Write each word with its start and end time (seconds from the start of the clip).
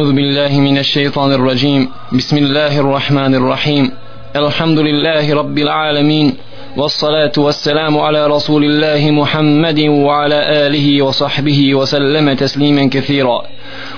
أعوذ 0.00 0.12
بالله 0.12 0.60
من 0.60 0.78
الشيطان 0.78 1.32
الرجيم. 1.32 1.88
بسم 2.12 2.36
الله 2.36 2.80
الرحمن 2.80 3.34
الرحيم. 3.34 3.90
الحمد 4.36 4.78
لله 4.78 5.34
رب 5.34 5.58
العالمين 5.58 6.34
والصلاة 6.76 7.32
والسلام 7.38 7.98
على 7.98 8.26
رسول 8.26 8.64
الله 8.64 9.10
محمد 9.10 9.80
وعلى 9.80 10.66
آله 10.66 11.02
وصحبه 11.02 11.74
وسلم 11.74 12.32
تسليما 12.32 12.88
كثيرا. 12.88 13.42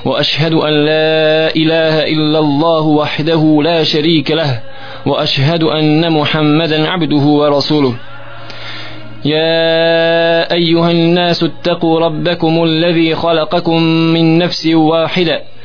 وأشهد 0.04 0.54
أن 0.54 0.72
لا 0.72 1.54
إله 1.56 1.94
إلا 2.04 2.38
الله 2.38 2.82
وحده 2.82 3.60
لا 3.62 3.82
شريك 3.82 4.30
له. 4.30 4.60
وأشهد 5.06 5.62
أن 5.62 6.12
محمدا 6.12 6.88
عبده 6.88 7.24
ورسوله. 7.40 7.94
يا 9.24 10.52
أيها 10.52 10.90
الناس 10.90 11.42
اتقوا 11.42 12.00
ربكم 12.00 12.64
الذي 12.64 13.14
خلقكم 13.14 13.82
من 13.82 14.38
نفس 14.38 14.66
واحدة. 14.66 15.51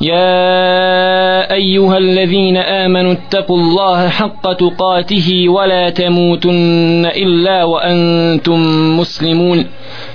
يا 0.00 1.52
أيها 1.54 1.98
الذين 1.98 2.56
آمنوا 2.56 3.12
اتقوا 3.12 3.56
الله 3.56 4.08
حق 4.08 4.52
تقاته 4.52 5.48
ولا 5.48 5.90
تموتن 5.90 7.06
إلا 7.06 7.64
وأنتم 7.64 8.60
مسلمون 8.98 9.66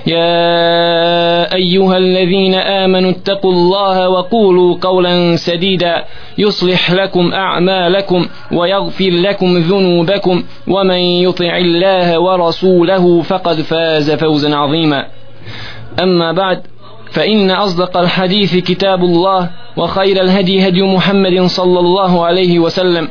يا 0.06 1.54
أيها 1.54 1.96
الذين 1.96 2.54
آمنوا 2.54 3.10
اتقوا 3.10 3.52
الله 3.52 4.08
وقولوا 4.08 4.76
قولا 4.80 5.36
سديدا 5.36 6.04
يصلح 6.38 6.90
لكم 6.92 7.32
أعمالكم 7.32 8.26
ويغفر 8.52 9.10
لكم 9.10 9.58
ذنوبكم 9.58 10.42
ومن 10.68 10.98
يطع 10.98 11.56
الله 11.56 12.18
ورسوله 12.20 13.22
فقد 13.22 13.60
فاز 13.60 14.10
فوزا 14.10 14.56
عظيما 14.56 15.06
أما 16.02 16.32
بعد 16.32 16.62
فإن 17.10 17.50
أصدق 17.50 17.96
الحديث 17.96 18.56
كتاب 18.56 19.04
الله 19.04 19.50
وخير 19.76 20.20
الهدي 20.20 20.68
هدي 20.68 20.82
محمد 20.82 21.46
صلى 21.46 21.78
الله 21.80 22.26
عليه 22.26 22.58
وسلم 22.58 23.08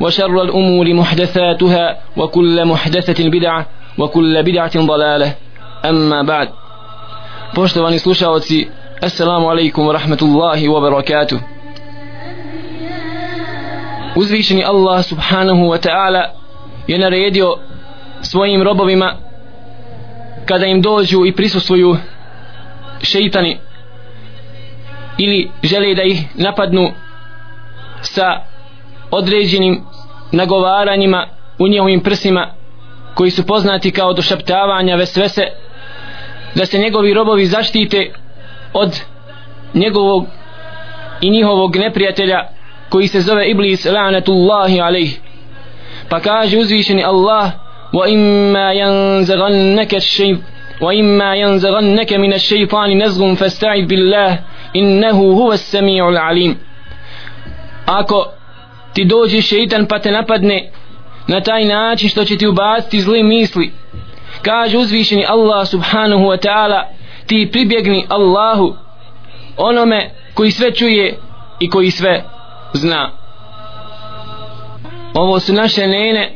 وشر 0.00 0.42
الأمور 0.42 0.94
محدثاتها 0.94 1.98
وكل 2.16 2.64
محدثة 2.64 3.28
بدعة 3.28 3.66
وكل 3.98 4.42
بدعة 4.42 4.86
ضلالة. 4.86 5.34
أما 5.84 6.22
بعد. 6.22 6.48
بوشتواني 7.54 7.98
سلوشاوتي 7.98 8.68
السلام 9.04 9.46
عليكم 9.46 9.86
ورحمة 9.86 10.18
الله 10.22 10.68
وبركاته 10.68 11.40
Uzvišeni 14.16 14.64
Allah 14.64 15.02
subhanahu 15.02 15.68
wa 15.68 15.78
ta'ala 15.78 16.30
je 16.86 16.98
naredio 16.98 17.56
svojim 18.22 18.62
robovima 18.62 19.16
kada 20.44 20.66
im 20.66 20.82
dođu 20.82 21.26
i 21.26 21.32
prisustuju 21.32 21.96
šeitani 23.02 23.58
ili 25.18 25.50
žele 25.62 25.94
da 25.94 26.02
ih 26.02 26.20
napadnu 26.34 26.92
sa 28.00 28.40
određenim 29.10 29.84
nagovaranjima 30.32 31.26
u 31.58 31.68
njihovim 31.68 32.00
prsima 32.00 32.54
koji 33.14 33.30
su 33.30 33.46
poznati 33.46 33.90
kao 33.90 34.12
došaptavanja 34.12 34.96
vesvese 34.96 35.42
da 36.54 36.66
se 36.66 36.78
njegovi 36.78 37.14
robovi 37.14 37.46
zaštite 37.46 38.10
od 38.72 39.00
njegovog 39.74 40.26
i 41.20 41.30
njihovog 41.30 41.76
neprijatelja 41.76 42.48
koji 42.88 43.08
se 43.08 43.20
zove 43.20 43.50
Iblis 43.50 43.86
la'natullahi 43.86 44.82
alejh. 44.82 45.10
Pa 46.08 46.20
kaže 46.20 46.58
uzvišeni 46.58 47.04
Allah 47.04 47.50
wa 47.92 48.08
imma 48.08 48.72
yanzaghannaka 48.74 49.96
ash-shaytan 49.96 50.38
wa 50.80 50.98
imma 50.98 51.34
yanzaghannaka 51.36 52.18
min 52.18 52.32
ash-shaytani 52.32 52.94
nazghun 52.94 53.36
fasta'id 53.36 53.86
billah 53.88 54.36
innehu 54.72 55.34
huve 55.34 55.56
sami'ul 55.56 56.14
l'alim 56.14 56.54
ako 57.86 58.26
ti 58.92 59.04
dođe 59.04 59.42
šeitan 59.42 59.86
pa 59.86 59.98
te 59.98 60.10
napadne 60.10 60.70
na 61.28 61.40
taj 61.40 61.64
način 61.64 62.08
što 62.08 62.24
će 62.24 62.36
ti 62.36 62.46
ubaciti 62.46 63.00
zli 63.00 63.22
misli 63.22 63.72
kaže 64.42 64.78
uzvišeni 64.78 65.26
Allah 65.28 65.68
subhanahu 65.68 66.24
wa 66.24 66.46
ta'ala 66.46 66.82
ti 67.26 67.48
pribjegni 67.52 68.06
Allahu 68.08 68.74
onome 69.56 70.10
koji 70.34 70.50
sve 70.50 70.74
čuje 70.74 71.18
i 71.60 71.70
koji 71.70 71.90
sve 71.90 72.24
zna. 72.72 73.10
Ovo 75.14 75.40
su 75.40 75.52
naše 75.52 75.86
nene 75.86 76.30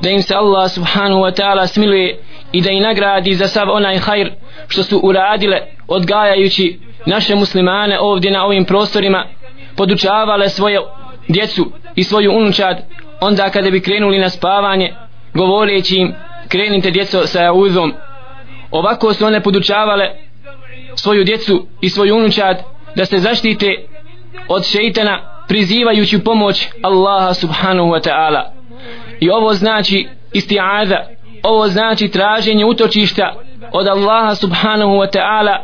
da 0.00 0.10
im 0.10 0.22
se 0.22 0.34
Allah 0.34 0.70
subhanahu 0.70 1.20
wa 1.20 1.40
ta'ala 1.40 1.66
smiluje 1.66 2.18
i 2.52 2.62
da 2.62 2.70
i 2.70 2.80
nagradi 2.80 3.34
za 3.34 3.48
sav 3.48 3.70
onaj 3.70 3.98
hajr 3.98 4.30
što 4.72 4.82
su 4.82 5.00
uradile 5.02 5.58
odgajajući 5.88 6.78
naše 7.06 7.34
muslimane 7.34 8.00
ovdje 8.00 8.30
na 8.30 8.44
ovim 8.44 8.64
prostorima 8.64 9.26
podučavale 9.76 10.48
svoje 10.48 10.78
djecu 11.28 11.72
i 11.94 12.04
svoju 12.04 12.32
unučad 12.32 12.76
onda 13.20 13.50
kada 13.50 13.70
bi 13.70 13.80
krenuli 13.80 14.18
na 14.18 14.28
spavanje 14.28 14.94
govoreći 15.34 15.96
im 15.96 16.14
krenite 16.48 16.90
djeco 16.90 17.26
sa 17.26 17.52
uzom 17.52 17.92
ovako 18.70 19.14
su 19.14 19.26
one 19.26 19.42
podučavale 19.42 20.10
svoju 20.96 21.24
djecu 21.24 21.66
i 21.80 21.88
svoju 21.88 22.16
unučad 22.16 22.62
da 22.96 23.04
se 23.04 23.18
zaštite 23.18 23.66
od 24.48 24.66
šeitana 24.66 25.44
prizivajući 25.48 26.18
pomoć 26.18 26.68
Allaha 26.82 27.34
subhanahu 27.34 27.88
wa 27.88 28.08
ta'ala. 28.08 28.42
I 29.20 29.30
ovo 29.30 29.54
znači 29.54 30.08
isti'aza 30.34 30.96
ovo 31.42 31.68
znači 31.68 32.08
traženje 32.08 32.64
utočišta 32.64 33.34
od 33.72 33.86
Allaha 33.86 34.34
subhanahu 34.34 34.92
wa 34.92 35.16
ta'ala 35.16 35.56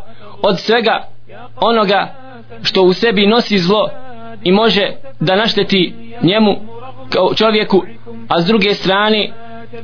od 0.42 0.58
svega 0.58 1.08
onoga 1.56 2.14
što 2.62 2.82
u 2.82 2.92
sebi 2.92 3.26
nosi 3.26 3.58
zlo 3.58 3.88
i 4.44 4.52
može 4.52 4.92
da 5.20 5.36
našteti 5.36 5.94
njemu 6.22 6.56
kao 7.10 7.34
čovjeku 7.34 7.82
a 8.28 8.40
s 8.40 8.46
druge 8.46 8.74
strane 8.74 9.30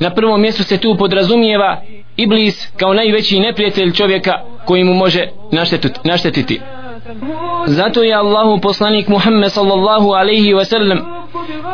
na 0.00 0.10
prvom 0.10 0.41
mjestu 0.41 0.62
se 0.62 0.78
tu 0.78 0.97
podrazumijeva 0.99 1.81
Iblis 2.16 2.72
kao 2.76 2.94
najveći 2.94 3.41
neprijatelj 3.41 3.93
čovjeka 3.93 4.32
koji 4.65 4.84
mu 4.84 4.94
može 4.94 5.28
naštetiti, 6.05 6.61
zato 7.66 8.03
je 8.03 8.15
Allahu 8.15 8.61
poslanik 8.61 9.09
Muhammed 9.09 9.53
sallallahu 9.53 10.11
alaihi 10.11 10.55
wa 10.55 10.65
sallam 10.65 10.99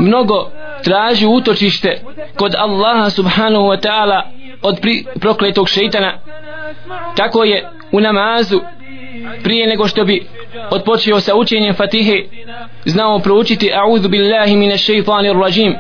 mnogo 0.01 0.51
traži 0.85 1.27
utočište 1.27 2.01
kod 2.37 2.55
Allaha 2.59 3.11
subhanahu 3.11 3.65
wa 3.65 3.81
ta'ala 3.81 4.23
od 4.63 4.81
pri, 4.81 5.05
prokletog 5.21 5.69
šeitana. 5.69 6.19
Tako 7.17 7.45
je 7.45 7.69
u 7.93 8.01
namazu 8.01 8.61
prije 9.43 9.67
nego 9.67 9.89
što 9.89 10.05
bi 10.05 10.27
odpočeo 10.71 11.21
sa 11.21 11.37
učenjem 11.37 11.75
Fatihe 11.75 12.25
znao 12.85 13.19
proučiti 13.19 13.71
a'udhu 13.75 14.09
billahi 14.09 14.57
mine 14.57 14.79
šeitanir 14.79 15.37
rajim 15.37 15.75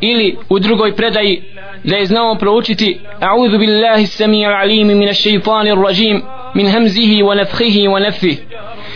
ili 0.00 0.36
u 0.48 0.58
drugoj 0.58 0.96
predaji 0.96 1.42
da 1.84 1.96
je 1.96 2.06
znao 2.06 2.34
proučiti 2.34 3.00
a'udhu 3.20 3.58
billahi 3.58 4.06
samir 4.06 4.48
alimi 4.48 4.94
mine 4.94 5.14
šeitanir 5.14 5.78
rajim 5.78 6.22
min 6.54 6.70
hamzihi 6.70 7.22
wa 7.22 7.36
nafhihi 7.36 7.88
wa 7.88 8.02
nafih 8.02 8.38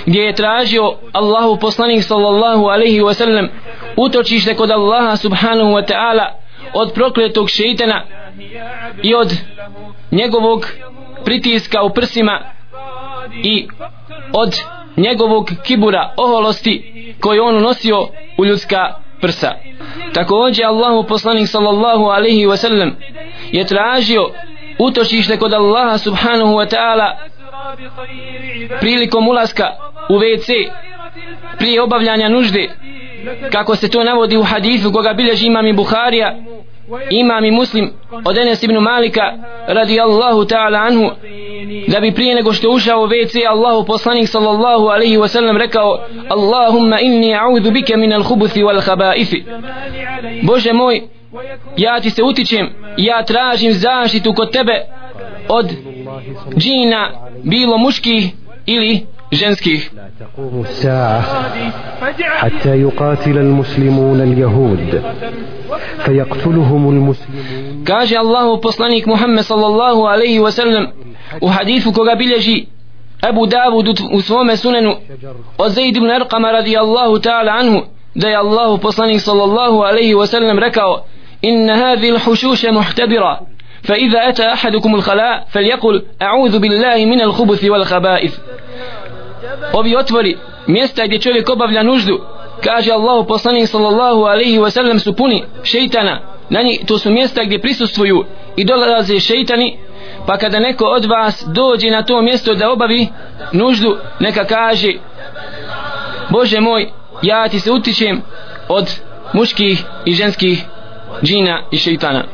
gdje 0.07 0.23
je 0.23 0.33
tražio 0.33 0.95
Allahu 1.13 1.57
poslanik 1.57 2.03
sallallahu 2.03 2.67
alaihi 2.67 3.01
wa 3.01 3.15
sallam 3.15 3.49
utočište 3.97 4.55
kod 4.55 4.71
Allaha 4.71 5.17
subhanahu 5.17 5.71
wa 5.71 5.87
ta'ala 5.87 6.27
od 6.75 6.93
prokletog 6.93 7.51
šeitana 7.51 8.03
i 9.03 9.15
od 9.15 9.33
njegovog 10.11 10.67
pritiska 11.25 11.83
u 11.83 11.91
prsima 11.91 12.41
i 13.43 13.69
od 14.33 14.61
njegovog 14.97 15.51
kibura 15.63 16.15
oholosti 16.17 17.15
koji 17.21 17.41
on 17.41 17.57
unosio 17.57 18.09
u 18.39 18.45
ljudska 18.45 18.95
prsa. 19.21 19.53
Također 20.15 20.67
Allahu 20.67 21.09
poslanik 21.09 21.49
sallallahu 21.49 22.05
alaihi 22.05 22.47
wa 22.47 22.57
sallam 22.57 22.97
je 23.53 23.67
tražio 23.67 24.31
utočište 24.79 25.37
kod 25.37 25.53
Allaha 25.53 25.99
subhanahu 25.99 26.53
wa 26.53 26.67
ta'ala 26.75 27.17
prilikom 28.81 29.29
ulaska 29.29 29.71
u 30.09 30.19
WC 30.19 30.53
prije 31.59 31.83
obavljanja 31.83 32.29
nužde 32.29 32.71
kako 33.53 33.77
se 33.77 33.91
to 33.91 34.05
navodi 34.05 34.37
u 34.37 34.43
hadisu 34.43 34.93
koga 34.93 35.13
bilježi 35.13 35.47
imam 35.47 35.67
i 35.67 35.73
Buharija 35.73 36.37
imam 37.11 37.45
i 37.45 37.51
muslim 37.51 37.91
od 38.25 38.39
Enes 38.39 38.63
ibn 38.63 38.75
Malika 38.75 39.23
radi 39.67 40.01
Allahu 40.01 40.45
ta'ala 40.45 40.87
anhu 40.87 41.11
da 41.89 42.01
bi 42.01 42.13
prije 42.13 42.35
nego 42.35 42.53
što 42.53 42.71
ušao 42.71 43.03
u 43.03 43.07
WC 43.07 43.49
Allahu 43.51 43.87
poslanik 43.87 44.29
sallallahu 44.29 44.87
alaihi 44.87 45.19
wa 45.19 45.29
sallam 45.29 45.57
rekao 45.57 45.99
Allahumma 46.29 47.01
inni 47.01 47.35
a'udhu 47.35 47.73
bike 47.73 47.97
min 47.97 48.13
al 48.13 48.23
hubuthi 48.23 48.63
wal 48.63 48.81
habaithi 48.87 49.45
Bože 50.43 50.73
moj 50.73 51.03
ja 51.77 52.01
ti 52.01 52.11
se 52.11 52.23
utičem 52.23 52.69
ja 52.97 53.23
tražim 53.25 53.73
zaštitu 53.73 54.33
kod 54.35 54.53
tebe 54.53 54.81
od 55.49 55.67
džina 56.57 57.11
bilo 57.45 57.79
muških 57.79 58.33
ili 58.67 59.07
جنسكيه 59.33 59.79
لا 59.79 60.11
تقوم 60.21 60.61
الساعة 60.61 61.23
حتى 62.21 62.81
يقاتل 62.81 63.39
المسلمون 63.39 64.21
اليهود 64.21 65.03
فيقتلهم 65.99 66.89
المسلمون. 66.89 67.85
كاجة 67.87 68.21
الله 68.21 68.57
بصلانيك 68.57 69.09
محمد 69.09 69.41
صلى 69.41 69.67
الله 69.67 70.09
عليه 70.09 70.41
وسلم 70.41 70.93
وحديث 71.43 71.89
كوغابيلجي 71.89 72.69
أبو 73.25 73.45
داود 73.47 74.01
وثوم 74.15 74.55
سنن 74.55 74.97
وزيد 75.59 75.99
بن 75.99 76.11
أرقم 76.11 76.47
رضي 76.47 76.81
الله 76.81 77.19
تعالى 77.19 77.51
عنه 77.51 77.83
دي 78.17 78.39
الله 78.39 78.77
بصلانيك 78.77 79.21
صلى 79.21 79.45
الله 79.45 79.87
عليه 79.87 80.15
وسلم 80.15 80.59
ركاو 80.59 81.01
إن 81.45 81.71
هذه 81.71 82.11
الحشوش 82.11 82.67
محتبرة 82.67 83.41
فإذا 83.83 84.29
أتى 84.29 84.53
أحدكم 84.53 84.95
الخلاء 84.95 85.47
فليقل 85.51 86.03
أعوذ 86.23 86.59
بالله 86.59 87.05
من 87.05 87.21
الخبث 87.21 87.65
والخبائث 87.65 88.39
ovi 89.73 89.97
otvori 89.97 90.37
mjesta 90.67 91.07
gdje 91.07 91.19
čovjek 91.19 91.51
obavlja 91.51 91.83
nuždu. 91.83 92.21
Kaže 92.65 92.93
Allah 92.93 93.27
poslanik 93.29 93.69
sallallahu 93.69 94.23
alaihi 94.23 94.59
wa 94.59 94.71
sallam 94.71 94.99
su 94.99 95.13
puni 95.13 95.45
šeitana. 95.63 96.21
Na 96.51 96.63
njih, 96.63 96.81
to 96.87 96.99
su 96.99 97.11
mjesta 97.11 97.45
gdje 97.45 97.61
prisustvuju 97.61 98.25
i 98.57 98.65
dolaze 98.65 99.21
šeitani. 99.21 99.79
Pa 100.27 100.39
kada 100.39 100.61
neko 100.61 100.85
od 100.85 101.05
vas 101.05 101.45
dođe 101.47 101.91
na 101.91 102.03
to 102.03 102.23
mjesto 102.23 102.55
da 102.55 102.71
obavi 102.71 103.09
nuždu 103.53 103.97
neka 104.21 104.45
kaže 104.45 104.93
Bože 106.31 106.61
moj 106.61 106.91
ja 107.23 107.49
ti 107.49 107.61
se 107.61 107.73
utičem 107.73 108.23
od 108.69 109.01
muških 109.33 109.85
i 110.05 110.13
ženskih 110.13 110.65
džina 111.23 111.63
i 111.71 111.79
šeitana. 111.79 112.25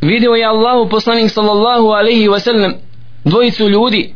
Vidio 0.00 0.32
je 0.32 0.44
Allahu 0.44 0.88
poslanik 0.88 1.30
sallallahu 1.30 1.86
alaihi 1.86 2.28
wa 2.28 2.40
sallam 2.40 2.74
dvojicu 3.24 3.68
ljudi 3.68 4.14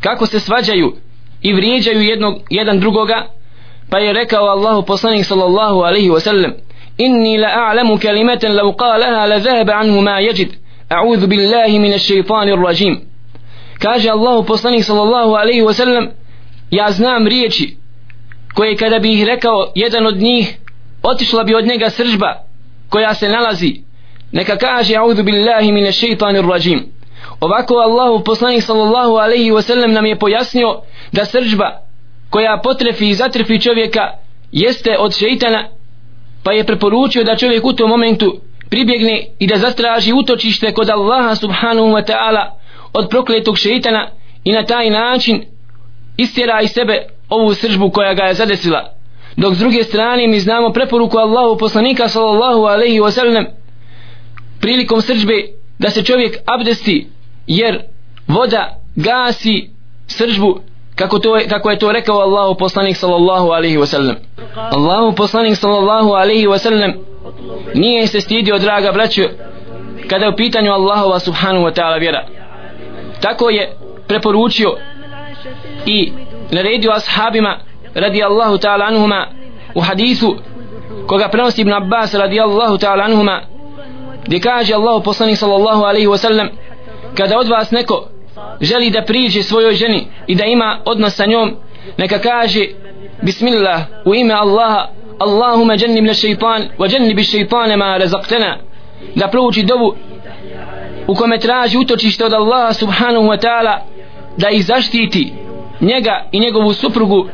kako 0.00 0.26
se 0.26 0.40
svađaju 0.40 0.96
i 1.44 1.52
vrijeđaju 1.52 2.00
jednog, 2.00 2.34
jedan 2.50 2.80
drugoga 2.80 3.26
pa 3.90 3.98
je 3.98 4.12
rekao 4.12 4.44
Allahu 4.44 4.82
poslanik 4.82 5.24
sallallahu 5.24 5.80
alaihi 5.80 6.10
wa 6.10 6.20
sallam 6.20 6.52
inni 6.98 7.38
la 7.38 7.48
a'lamu 7.48 7.98
kalimatan 8.02 8.52
law 8.52 8.76
qalaha 8.76 9.28
la 9.28 9.40
zahaba 9.40 9.72
anhu 9.72 10.00
ma 10.00 10.20
yajid. 10.20 10.48
A'udhu 10.88 11.26
billahi 11.26 11.78
min 11.78 11.92
ash-shaytanir 11.92 12.64
rajim 12.66 13.00
kaže 13.78 14.10
Allahu 14.10 14.44
poslanik 14.44 14.84
sallallahu 14.84 15.34
alaihi 15.34 15.62
wa 15.62 15.72
sallam 15.72 16.08
ja 16.70 16.90
znam 16.90 17.26
riječi 17.26 17.76
koje 18.54 18.76
kada 18.76 18.98
bi 18.98 19.12
ih 19.12 19.26
rekao 19.26 19.72
jedan 19.74 20.06
od 20.06 20.16
njih 20.16 20.56
otišla 21.02 21.44
bi 21.44 21.54
od 21.54 21.66
njega 21.66 21.90
sržba 21.90 22.34
koja 22.88 23.14
se 23.14 23.28
nalazi. 23.28 23.80
Neka 24.32 24.56
kaže 24.56 24.94
a'udhu 24.94 25.22
billahi 25.22 25.72
min 25.72 25.84
ash-shaytanir 25.84 26.50
rajim 26.50 26.94
ovako 27.40 27.74
Allahu 27.74 28.24
poslanik 28.24 28.62
sallallahu 28.62 29.16
alaihi 29.16 29.52
wa 29.52 29.62
sallam 29.62 29.92
nam 29.92 30.06
je 30.06 30.18
pojasnio 30.18 30.80
da 31.14 31.24
sržba 31.24 31.68
koja 32.30 32.60
potrefi 32.62 33.08
i 33.08 33.14
zatrefi 33.14 33.60
čovjeka 33.60 34.10
jeste 34.52 34.98
od 34.98 35.16
šeitana 35.16 35.68
pa 36.42 36.52
je 36.52 36.64
preporučio 36.64 37.24
da 37.24 37.36
čovjek 37.36 37.64
u 37.64 37.72
tom 37.72 37.90
momentu 37.90 38.40
pribjegne 38.70 39.26
i 39.38 39.46
da 39.46 39.56
zastraži 39.56 40.12
utočište 40.12 40.72
kod 40.72 40.90
Allaha 40.90 41.34
subhanahu 41.34 41.88
wa 41.88 42.04
ta'ala 42.06 42.50
od 42.92 43.08
prokletog 43.10 43.58
šeitana 43.58 44.10
i 44.44 44.52
na 44.52 44.64
taj 44.64 44.90
način 44.90 45.44
istjera 46.16 46.60
iz 46.62 46.70
sebe 46.70 47.06
ovu 47.28 47.54
sržbu 47.54 47.90
koja 47.90 48.14
ga 48.14 48.22
je 48.22 48.34
zadesila. 48.34 48.92
Dok 49.36 49.54
s 49.54 49.58
druge 49.58 49.84
strane 49.84 50.26
mi 50.26 50.40
znamo 50.40 50.72
preporuku 50.72 51.18
Allahu 51.18 51.58
poslanika 51.58 52.08
sallallahu 52.08 52.62
alaihi 52.64 53.00
wa 53.00 53.10
sallam 53.10 53.44
prilikom 54.60 55.02
sržbe 55.02 55.34
da 55.78 55.90
se 55.90 56.02
čovjek 56.02 56.36
abdesti 56.46 57.06
jer 57.46 57.82
voda 58.26 58.76
gasi 58.96 59.70
sržbu 60.06 60.60
kako 60.96 61.18
to 61.18 61.38
kako 61.48 61.70
je 61.70 61.78
to 61.78 61.92
rekao 61.92 62.18
Allahu 62.18 62.54
poslanik 62.58 62.96
sallallahu 62.96 63.50
alaihi 63.50 63.78
wa 63.78 63.86
sallam 63.86 64.16
Allahu 64.54 65.14
poslanik 65.14 65.56
sallallahu 65.56 66.12
alaihi 66.12 66.46
wa 66.46 66.58
sallam 66.58 66.92
nije 67.74 68.06
se 68.06 68.20
stidio 68.20 68.58
draga 68.58 68.92
braću 68.92 69.22
kada 70.08 70.24
je 70.24 70.30
u 70.30 70.36
pitanju 70.36 70.72
Allahova 70.72 71.18
subhanahu 71.18 71.64
wa 71.64 71.72
ta'ala 71.74 71.98
vjera. 71.98 72.26
Tako 73.20 73.50
je 73.50 73.72
preporučio 74.06 74.76
i 75.86 76.12
naredio 76.50 76.92
ashabima 76.92 77.58
radi 77.94 78.22
Allahu 78.22 78.58
ta'ala 78.58 78.84
anhuma 78.84 79.26
u 79.74 79.80
hadisu 79.80 80.36
koga 81.06 81.28
prenosi 81.28 81.60
Ibn 81.60 81.72
Abbas 81.72 82.14
radi 82.14 82.40
Allahu 82.40 82.78
ta'ala 82.78 83.04
anhuma 83.04 83.40
gdje 84.26 84.40
kaže 84.40 84.74
Allahu 84.74 85.02
poslanik 85.02 85.38
sallallahu 85.38 85.82
alaihi 85.84 86.06
wa 86.06 86.18
sallam 86.18 86.48
kada 87.16 87.38
od 87.38 87.48
vas 87.48 87.70
neko 87.70 88.08
želi 88.60 88.90
da 88.90 89.02
priđe 89.02 89.42
svojoj 89.42 89.74
ženi 89.74 90.06
i 90.26 90.34
da 90.34 90.44
ima 90.44 90.78
odnos 90.84 91.14
sa 91.14 91.26
njom 91.26 91.56
neka 91.96 92.18
kaže 92.18 92.66
Bismillah 93.22 93.82
u 94.04 94.14
ime 94.14 94.34
Allaha 94.34 94.88
Allahuma 95.18 95.74
jannib 95.74 96.04
na 96.04 96.14
šeitan 96.14 96.68
wa 96.78 96.92
jannibi 96.92 97.24
šeitane 97.24 97.76
ma 97.76 97.96
razaktena 97.96 98.58
da 99.14 99.28
prouči 99.28 99.62
dovu 99.62 99.94
u 101.06 101.14
kome 101.14 101.38
traži 101.38 101.78
utočište 101.78 102.24
od 102.24 102.32
Allaha 102.32 102.72
subhanahu 102.72 103.26
wa 103.26 103.38
ta'ala 103.44 103.78
da 104.36 104.50
ih 104.50 104.66
zaštiti 104.66 105.32
njega 105.80 106.24
i 106.32 106.40
njegovu 106.40 106.72
suprugu 106.72 107.28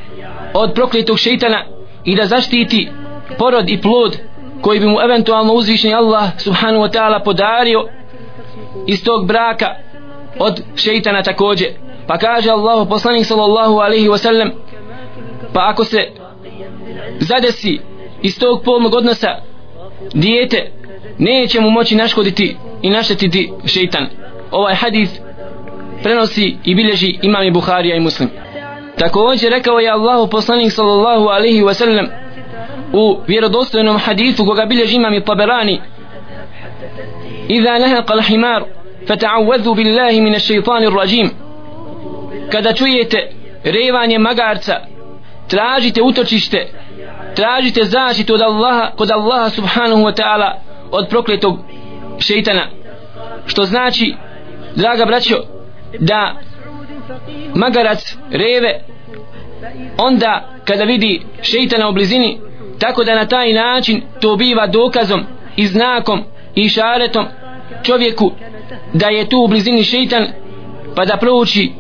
od 0.54 0.72
prokletog 0.74 1.18
šeitana 1.18 1.64
i 2.04 2.16
da 2.16 2.26
zaštiti 2.26 2.88
porod 3.38 3.70
i 3.70 3.80
plod 3.80 4.18
koji 4.60 4.80
bi 4.80 4.86
mu 4.86 5.00
eventualno 5.00 5.52
uzvišeni 5.52 5.94
Allah 5.94 6.24
subhanahu 6.38 6.84
wa 6.84 6.92
ta'ala 6.92 7.24
podario 7.24 7.84
iz 8.86 9.04
tog 9.04 9.26
braka 9.26 9.66
od 10.38 10.62
šeitana 10.76 11.22
takođe. 11.22 11.66
Pa 12.06 12.18
kaže 12.18 12.50
Allahu 12.50 12.88
poslanik 12.88 13.26
sallallahu 13.26 13.78
alaihi 13.78 14.08
wasallam 14.08 14.50
pa 15.52 15.68
ako 15.68 15.84
se 15.84 15.98
zadesi 17.18 17.80
iz 18.22 18.38
tog 18.38 18.62
polnog 18.64 18.94
odnosa 18.94 19.36
dijete 20.14 20.70
neće 21.18 21.60
mu 21.60 21.70
moći 21.70 21.96
naškoditi 21.96 22.56
i 22.82 22.90
naštetiti 22.90 23.52
šeitan. 23.66 24.06
Ovaj 24.50 24.74
hadis 24.74 25.10
prenosi 26.02 26.56
i 26.64 26.74
bilježi 26.74 27.18
imam 27.22 27.42
i 27.42 27.50
Buharija 27.50 27.96
i 27.96 28.00
Muslim. 28.00 28.30
Također 28.98 29.50
rekao 29.50 29.78
je 29.78 29.90
Allahu 29.90 30.30
poslanik 30.30 30.72
sallallahu 30.72 31.26
alaihi 31.26 31.62
wasallam 31.62 32.08
u 32.92 33.18
vjerodostojnom 33.26 33.98
hadisu 33.98 34.44
koga 34.44 34.66
bilježi 34.66 34.96
imam 34.96 35.14
i 35.14 35.24
Taberani 35.24 35.80
Iza 37.48 37.78
nahaqa 37.78 38.14
al-himar 38.14 38.62
فتعوذوا 39.06 39.74
billahi 39.74 40.20
minash-shaytanir-rajim. 40.20 41.30
kada 42.52 42.72
čujete 42.72 43.30
revanje 43.64 44.18
magarca 44.18 44.80
tražite 45.48 46.02
utočište 46.02 46.66
tražite 47.34 47.84
zaštitu 47.84 48.34
od 48.34 48.40
Allaha 48.40 48.90
kod 48.96 49.10
Allaha 49.10 49.50
subhanahu 49.50 50.02
wa 50.02 50.14
ta'ala 50.14 50.52
od 50.90 51.08
prokletog 51.08 51.58
šeitana 52.18 52.66
što 53.46 53.64
znači 53.64 54.14
draga 54.76 55.04
braćo 55.04 55.36
da 55.98 56.34
magarac 57.54 58.16
reve 58.30 58.80
onda 59.98 60.48
kada 60.64 60.84
vidi 60.84 61.22
šeitana 61.42 61.88
u 61.88 61.92
blizini 61.92 62.40
tako 62.78 63.04
da 63.04 63.14
na 63.14 63.26
taj 63.26 63.52
način 63.52 64.02
to 64.20 64.36
biva 64.36 64.66
dokazom 64.66 65.24
i 65.56 65.66
znakom 65.66 66.24
i 66.54 66.68
šaretom 66.68 67.26
čovjeku 67.82 68.32
da 68.92 69.06
je 69.08 69.28
tu 69.28 69.38
u 69.44 69.48
blizini 69.48 69.84
šeitan 69.84 70.26
pa 70.96 71.04
da 71.04 71.16
prouči 71.16 71.72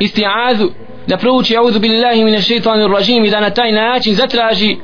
isti'azu 0.00 0.70
da 1.06 1.16
prouči 1.16 1.56
auzu 1.56 1.80
billahi 1.80 2.24
mine 2.24 2.40
šeitanir 2.40 2.90
rajim 2.90 3.24
i 3.24 3.30
da 3.30 3.40
na 3.40 3.50
taj 3.50 3.72
način 3.72 4.14
zatraži 4.14 4.76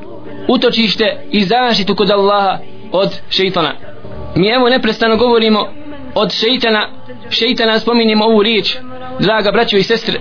utočište 0.49 1.17
i 1.31 1.45
zaštitu 1.45 1.95
kod 1.95 2.11
Allaha 2.11 2.59
od 2.93 3.21
šeitana. 3.31 3.73
Mi 4.37 4.49
evo 4.49 4.69
neprestano 4.69 5.17
govorimo 5.17 5.69
od 6.15 6.33
šeitana 6.33 6.89
šeitana 7.31 7.79
spominjemo 7.79 8.25
ovu 8.25 8.43
riječ 8.43 8.77
draga 9.19 9.53
braćo 9.53 9.77
i 9.77 9.83
sestre. 9.83 10.21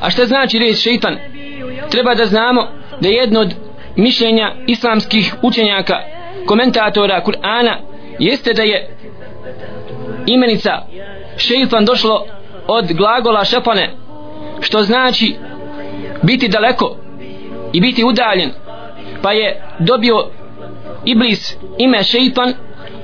A 0.00 0.10
šta 0.10 0.26
znači 0.26 0.58
riječ 0.58 0.76
šeitan? 0.76 1.16
Treba 1.90 2.14
da 2.14 2.26
znamo 2.26 2.68
da 3.00 3.08
je 3.08 3.14
jedno 3.14 3.40
od 3.40 3.54
mišljenja 3.96 4.54
islamskih 4.66 5.34
učenjaka 5.42 5.96
komentatora 6.46 7.22
Kur'ana 7.24 7.76
jeste 8.18 8.52
da 8.52 8.62
je 8.62 8.96
imenica 10.26 10.82
šeitan 11.36 11.84
došlo 11.84 12.24
od 12.66 12.92
glagola 12.92 13.44
šepane 13.44 13.94
što 14.60 14.82
znači 14.82 15.36
biti 16.22 16.48
daleko 16.48 16.96
i 17.72 17.80
biti 17.80 18.04
udaljen. 18.04 18.50
Pa 19.22 19.32
je 19.32 19.62
dobio 19.78 20.26
iblis 21.04 21.56
ime 21.78 22.02
šeitan 22.02 22.54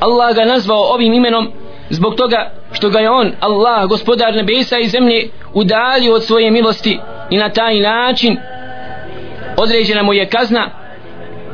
Allah 0.00 0.36
ga 0.36 0.44
nazvao 0.44 0.82
ovim 0.82 1.12
imenom 1.12 1.52
zbog 1.90 2.14
toga 2.14 2.50
što 2.72 2.90
ga 2.90 2.98
je 2.98 3.10
on 3.10 3.32
Allah 3.40 3.88
gospodar 3.88 4.34
nebesa 4.34 4.78
i 4.78 4.88
zemlje 4.88 5.28
udalio 5.52 6.14
od 6.14 6.24
svoje 6.24 6.50
milosti 6.50 6.98
i 7.30 7.36
na 7.36 7.48
taj 7.48 7.80
način 7.80 8.36
određena 9.56 10.02
mu 10.02 10.12
je 10.12 10.28
kazna 10.28 10.70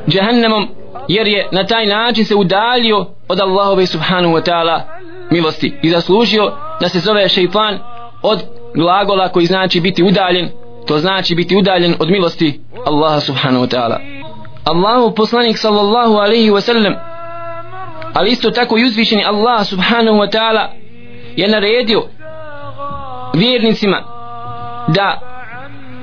džahannemom 0.09 0.69
jer 1.09 1.29
je 1.29 1.49
na 1.53 1.67
taj 1.67 1.87
način 1.87 2.25
se 2.25 2.35
udalio 2.35 3.07
od 3.29 3.41
Allahove 3.41 3.87
subhanahu 3.87 4.35
wa 4.35 4.51
ta'ala 4.51 5.00
milosti 5.31 5.73
i 5.83 5.91
zaslužio 5.91 6.53
da 6.81 6.89
se 6.89 7.01
zove 7.01 7.29
šeitan 7.29 7.79
od 8.23 8.43
glagola 8.75 9.29
koji 9.29 9.47
znači 9.47 9.81
biti 9.81 10.03
udaljen 10.03 10.49
to 10.87 10.99
znači 10.99 11.35
biti 11.35 11.57
udaljen 11.57 11.95
od 11.99 12.11
milosti 12.11 12.61
Allaha 12.87 13.21
subhanahu 13.21 13.65
wa 13.65 13.77
ta'ala. 13.77 13.99
Allahu 14.65 15.15
poslanik 15.15 15.59
sallallahu 15.59 16.15
alaihi 16.15 16.51
wa 16.51 16.61
sallam 16.61 16.95
ali 18.15 18.31
isto 18.31 18.51
tako 18.51 18.79
i 18.79 18.85
uzvišeni 18.85 19.25
Allah 19.25 19.67
subhanahu 19.67 20.17
wa 20.17 20.31
ta'ala 20.33 20.69
je 21.37 21.49
naredio 21.49 22.03
vjernicima 23.35 24.03
da 24.89 25.21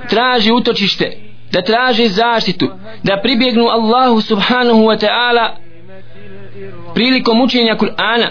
traži 0.09 0.51
utočište 0.51 1.17
da 1.51 1.61
traži 1.61 2.07
zaštitu 2.07 2.69
da 3.03 3.19
pribjegnu 3.21 3.67
Allahu 3.67 4.21
subhanahu 4.21 4.79
wa 4.79 5.05
ta'ala 5.05 5.49
prilikom 6.93 7.41
učenja 7.41 7.75
Kur'ana. 7.75 8.27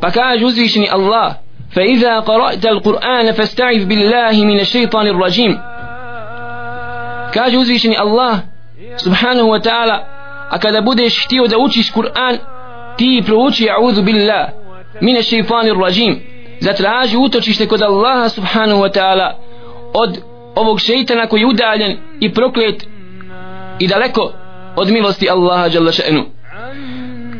pa 0.00 0.10
kaže 0.10 0.44
uzvišeni 0.44 0.88
Allah 0.90 1.44
فإذا 1.74 2.18
قرأت 2.20 2.66
القرآن 2.66 3.32
فاستعذ 3.32 3.84
بالله 3.84 4.44
من 4.44 4.60
الشيطان 4.60 5.06
الرجيم 5.06 5.58
kaže 7.34 7.58
uzvišeni 7.58 7.96
Allah 7.98 8.40
subhanahu 8.96 9.50
wa 9.50 9.60
ta'ala 9.60 9.96
a 10.50 10.58
kada 10.58 10.80
budeš 10.82 11.24
htio 11.24 11.46
da 11.46 11.58
učiš 11.58 11.90
Kur'an 11.90 12.38
ti 12.96 13.22
prouči 13.26 13.70
a'udhu 13.70 14.02
billah 14.02 14.48
mine 15.00 15.22
šeitanir 15.22 15.76
rajim 15.76 16.20
zatraži 16.60 17.16
utočište 17.16 17.66
kod 17.66 17.82
Allaha 17.82 18.28
subhanahu 18.28 18.80
wa 18.82 18.90
ta'ala 18.92 19.28
od 19.94 20.18
ovog 20.54 20.80
šeitana 20.80 21.26
koji 21.26 21.40
je 21.40 21.46
udaljen 21.46 21.96
i 22.20 22.32
proklet 22.32 22.86
i 23.78 23.88
daleko 23.88 24.32
od 24.76 24.90
milosti 24.90 25.30
Allaha 25.30 25.66
jalla 25.66 25.92
še'nu 25.92 26.22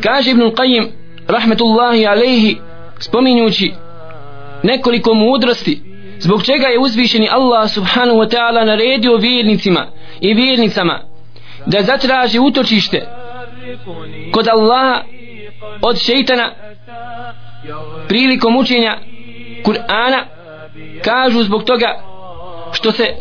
kaže 0.03 0.31
Ibn 0.31 0.43
Qayyim 0.43 0.85
rahmetullahi 1.30 2.06
alejhi 2.08 2.58
spominjući 3.00 3.74
nekoliko 4.64 5.14
mudrosti 5.14 5.82
zbog 6.20 6.44
čega 6.44 6.68
je 6.68 6.80
uzvišeni 6.80 7.30
Allah 7.32 7.70
subhanahu 7.70 8.20
wa 8.20 8.30
ta'ala 8.30 8.66
naredio 8.66 9.18
vjernicima 9.18 9.88
i 10.20 10.34
vjernicama 10.34 11.00
da 11.66 11.82
zatraži 11.82 12.40
utočište 12.40 13.08
kod 14.32 14.48
Allaha 14.48 15.04
od 15.82 15.98
šeitana 15.98 16.52
prilikom 18.08 18.58
učenja 18.58 18.98
Kur'ana 19.64 20.24
kažu 21.04 21.44
zbog 21.44 21.64
toga 21.64 22.00
što 22.72 22.92
se 22.92 23.16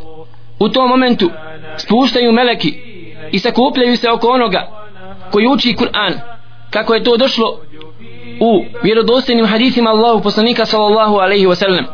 u 0.59 0.69
tom 0.69 0.89
momentu 0.89 1.31
spuštaju 1.77 2.33
meleki 2.33 2.75
i 3.33 3.39
sakupljaju 3.39 3.97
se 3.97 4.11
oko 4.11 4.29
onoga 4.29 4.69
koji 5.31 5.47
uči 5.47 5.77
Kur'an. 5.79 6.13
Kako 6.71 6.95
je 6.95 7.05
to 7.05 7.17
došlo 7.17 7.61
u 8.41 8.65
vjerodostojnim 8.83 9.47
hadisima 9.47 9.91
Allahu 9.91 10.23
poslanika 10.23 10.67
sallallahu 10.67 11.17
alaihi 11.17 11.47
wasallam. 11.47 11.85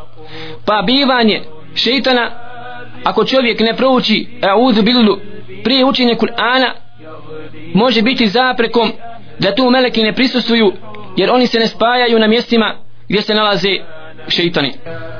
Pa 0.66 0.82
bivanje 0.86 1.42
šeitana 1.74 2.30
ako 3.04 3.24
čovjek 3.24 3.60
ne 3.60 3.76
prouči 3.76 4.26
a'udhu 4.42 4.82
billu 4.82 5.18
prije 5.64 5.84
učenja 5.84 6.14
Kur'ana 6.14 6.70
može 7.74 8.02
biti 8.02 8.28
zaprekom 8.28 8.92
da 9.38 9.54
tu 9.54 9.70
meleki 9.70 10.02
ne 10.02 10.12
prisustuju 10.12 10.72
jer 11.16 11.30
oni 11.30 11.46
se 11.46 11.58
ne 11.58 11.66
spajaju 11.66 12.18
na 12.18 12.26
mjestima 12.26 12.74
gdje 13.08 13.22
se 13.22 13.34
nalaze 13.34 13.68
šeitani. 14.28 14.72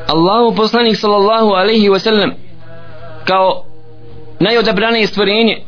Allahu 0.09 0.57
poslanik 0.57 0.97
sallallahu 0.97 1.51
alaihi 1.51 1.89
wasallam 1.89 2.31
kao 3.25 3.65
najodabranije 4.41 5.07
stvorenje 5.07 5.63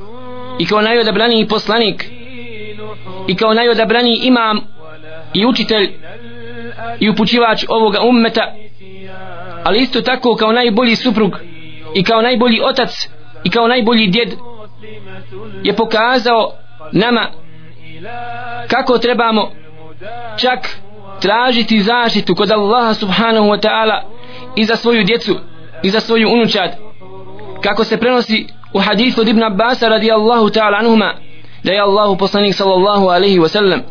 i 0.59 0.67
kao 0.67 0.83
najodabraniji 0.83 1.49
poslanik 1.49 2.05
i 3.29 3.37
kao 3.37 3.55
najodabraniji 3.55 4.21
imam 4.23 4.61
i 5.35 5.47
učitelj 5.47 5.93
i 7.01 7.11
upućivač 7.11 7.65
ovoga 7.69 8.01
ummeta 8.03 8.55
ali 9.65 9.81
isto 9.81 10.01
tako 10.01 10.37
kao 10.37 10.53
najbolji 10.53 10.97
suprug 10.97 11.39
i 11.95 12.05
kao 12.05 12.23
najbolji 12.23 12.61
otac 12.63 13.09
i 13.45 13.51
kao 13.51 13.69
najbolji 13.69 14.07
djed 14.07 14.35
je 15.63 15.77
pokazao 15.77 16.53
nama 16.93 17.27
kako 18.69 18.99
trebamo 18.99 19.51
čak 20.37 20.79
tražiti 21.21 21.83
zaštitu 21.83 22.35
kod 22.35 22.51
Allaha 22.51 22.95
subhanahu 22.95 23.47
wa 23.47 23.61
ta'ala 23.61 24.03
i 24.57 24.65
za 24.65 24.77
svoju 24.77 25.05
djecu 25.05 25.37
i 25.83 25.91
za 25.91 26.01
svoju 26.01 26.29
unučad. 26.33 26.71
Kako 27.63 27.85
se 27.85 27.97
prenosi 27.97 28.47
u 28.73 28.79
hadithu 28.79 29.21
od 29.21 29.29
Ibn 29.29 29.43
Abbas 29.43 29.83
radijallahu 29.83 30.49
ta'ala 30.49 30.79
anuhuma 30.79 31.15
da 31.65 31.73
je 31.73 31.81
Allahu 31.81 32.17
poslanik 32.17 32.55
sallallahu 32.55 33.07
alaihi 33.07 33.39
wa 33.39 33.49
sallam 33.49 33.83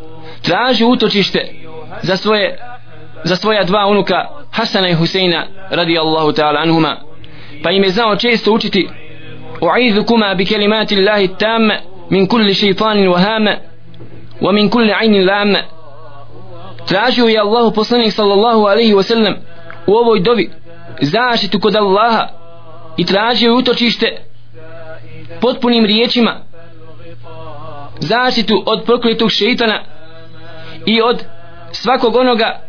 traži 0.45 0.85
utočište 0.85 1.53
za 2.01 2.17
svoje 2.17 2.57
za 3.23 3.35
svoja 3.35 3.63
dva 3.63 3.87
unuka 3.87 4.15
Hasana 4.51 4.89
i 4.89 4.93
Huseina 4.93 5.45
radijallahu 5.69 6.31
ta'ala 6.31 6.61
anhuma. 6.61 6.97
Pa 7.63 7.71
im 7.71 7.83
je 7.83 7.89
znao 7.89 8.15
često 8.15 8.53
učiti 8.53 8.89
u'idhukuma 9.61 10.35
bi 10.35 10.45
kelimati 10.45 10.95
Allahi 10.95 11.27
tam 11.27 11.61
min 12.09 12.27
kulli 12.27 12.53
šeitanin 12.53 13.09
wahama 13.09 13.55
wa 14.41 14.53
min 14.53 14.69
kulli 14.69 14.93
aynin 14.93 15.25
lam 15.25 15.55
tražio 16.87 17.25
je 17.25 17.39
Allahu 17.39 17.71
poslanik 17.71 18.13
sallallahu 18.13 18.65
alaihi 18.65 18.93
wa 18.93 19.03
sallam 19.03 19.33
u 19.87 19.93
ovoj 19.93 20.19
dovi 20.19 20.49
zaštitu 21.01 21.59
kod 21.59 21.75
Allaha 21.75 22.27
i 22.97 23.05
tražio 23.05 23.47
je 23.47 23.57
utočište 23.57 24.17
potpunim 25.41 25.85
riječima 25.85 26.39
zaštitu 27.99 28.63
od 28.65 28.83
prokletog 28.85 29.31
šeitana 29.31 29.79
i 30.85 31.01
od 31.01 31.23
svakog 31.71 32.15
onoga 32.15 32.61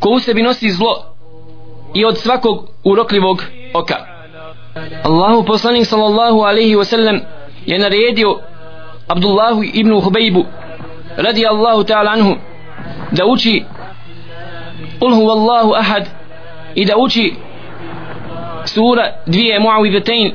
ko 0.00 0.08
u 0.08 0.20
sebi 0.20 0.42
nosi 0.42 0.70
zlo 0.70 1.04
i 1.94 2.04
od 2.04 2.18
svakog 2.18 2.68
urokljivog 2.84 3.42
oka. 3.74 3.96
Allahu 5.04 5.44
poslanik 5.44 5.86
sallallahu 5.86 6.40
alaihi 6.40 6.76
wasallam 6.76 7.20
je 7.66 7.78
naredio 7.78 8.38
Abdullahu 9.08 9.62
ibn 9.62 10.00
Hubejbu 10.00 10.44
radi 11.16 11.46
Allahu 11.46 11.84
ta'ala 11.84 12.10
anhu 12.10 12.34
da 13.12 13.26
uči 13.26 13.64
Qul 15.00 15.14
huwa 15.14 15.32
Allahu 15.32 15.74
ahad 15.74 16.08
i 16.74 16.84
da 16.84 16.96
uči 16.96 17.34
sura 18.64 19.12
dvije 19.26 19.60
muawidatain 19.60 20.32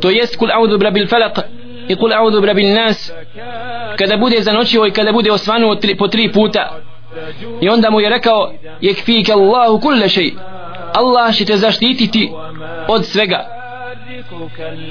to 0.00 0.10
jest 0.10 0.36
kul 0.36 0.50
a'udhu 0.50 0.78
bi 0.78 0.84
rabbil 0.84 1.06
falaq 1.06 1.38
i 1.88 1.96
kul 1.96 2.12
a'udhu 2.12 2.54
bi 2.54 2.62
nas 2.62 3.12
kada 3.98 4.16
bude 4.16 4.42
zanoćio 4.42 4.86
i 4.86 4.90
kada 4.90 5.12
bude 5.12 5.32
osvanuo 5.32 5.74
tri, 5.74 5.96
po 5.96 6.08
tri 6.08 6.32
puta. 6.32 6.78
I 7.60 7.68
onda 7.68 7.90
mu 7.90 8.00
je 8.00 8.08
rekao 8.08 8.52
yekfika 8.80 9.32
Allahu 9.32 9.80
kulle 9.80 10.06
shay. 10.06 10.32
Allah 10.94 11.34
će 11.34 11.44
te 11.44 11.56
zaštititi 11.56 12.30
od 12.88 13.06
svega. 13.06 13.46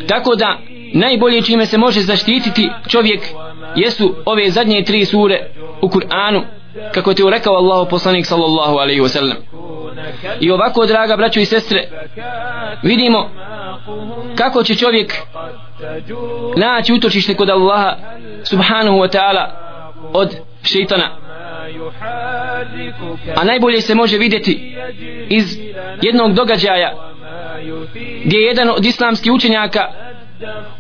Tako 0.07 0.35
da 0.35 0.57
najbolje 0.93 1.41
čime 1.41 1.65
se 1.65 1.77
može 1.77 2.01
zaštititi 2.01 2.69
čovjek 2.87 3.21
jesu 3.75 4.15
ove 4.25 4.49
zadnje 4.49 4.83
tri 4.83 5.05
sure 5.05 5.49
u 5.81 5.87
Kur'anu 5.87 6.41
kako 6.93 7.13
ti 7.13 7.23
rekao 7.31 7.53
Allahu 7.53 7.89
poslanik 7.89 8.25
sallallahu 8.25 8.77
alaihi 8.77 9.01
wasallam 9.01 9.35
i 10.39 10.51
ovako 10.51 10.85
draga 10.85 11.17
braćo 11.17 11.39
i 11.39 11.45
sestre 11.45 11.89
vidimo 12.83 13.29
kako 14.35 14.63
će 14.63 14.75
čovjek 14.75 15.13
naći 16.57 16.93
utočište 16.93 17.35
kod 17.35 17.49
Allaha 17.49 17.95
subhanahu 18.43 18.97
wa 18.97 19.17
ta'ala 19.17 19.45
od 20.13 20.35
šeitana. 20.63 21.17
A 23.35 23.43
najbolje 23.43 23.81
se 23.81 23.95
može 23.95 24.17
vidjeti 24.17 24.77
iz 25.29 25.57
jednog 26.01 26.33
događaja 26.33 26.93
gdje 28.25 28.37
je 28.37 28.47
jedan 28.47 28.69
od 28.69 28.85
islamskih 28.85 29.31
učenjaka 29.31 29.81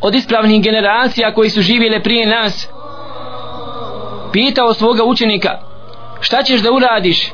od 0.01 0.15
ispravnih 0.15 0.63
generacija 0.63 1.33
koji 1.33 1.49
su 1.49 1.61
živjeli 1.61 2.03
prije 2.03 2.27
nas 2.27 2.69
pitao 4.33 4.73
svoga 4.73 5.03
učenika 5.03 5.59
šta 6.19 6.43
ćeš 6.43 6.61
da 6.61 6.71
uradiš? 6.71 7.31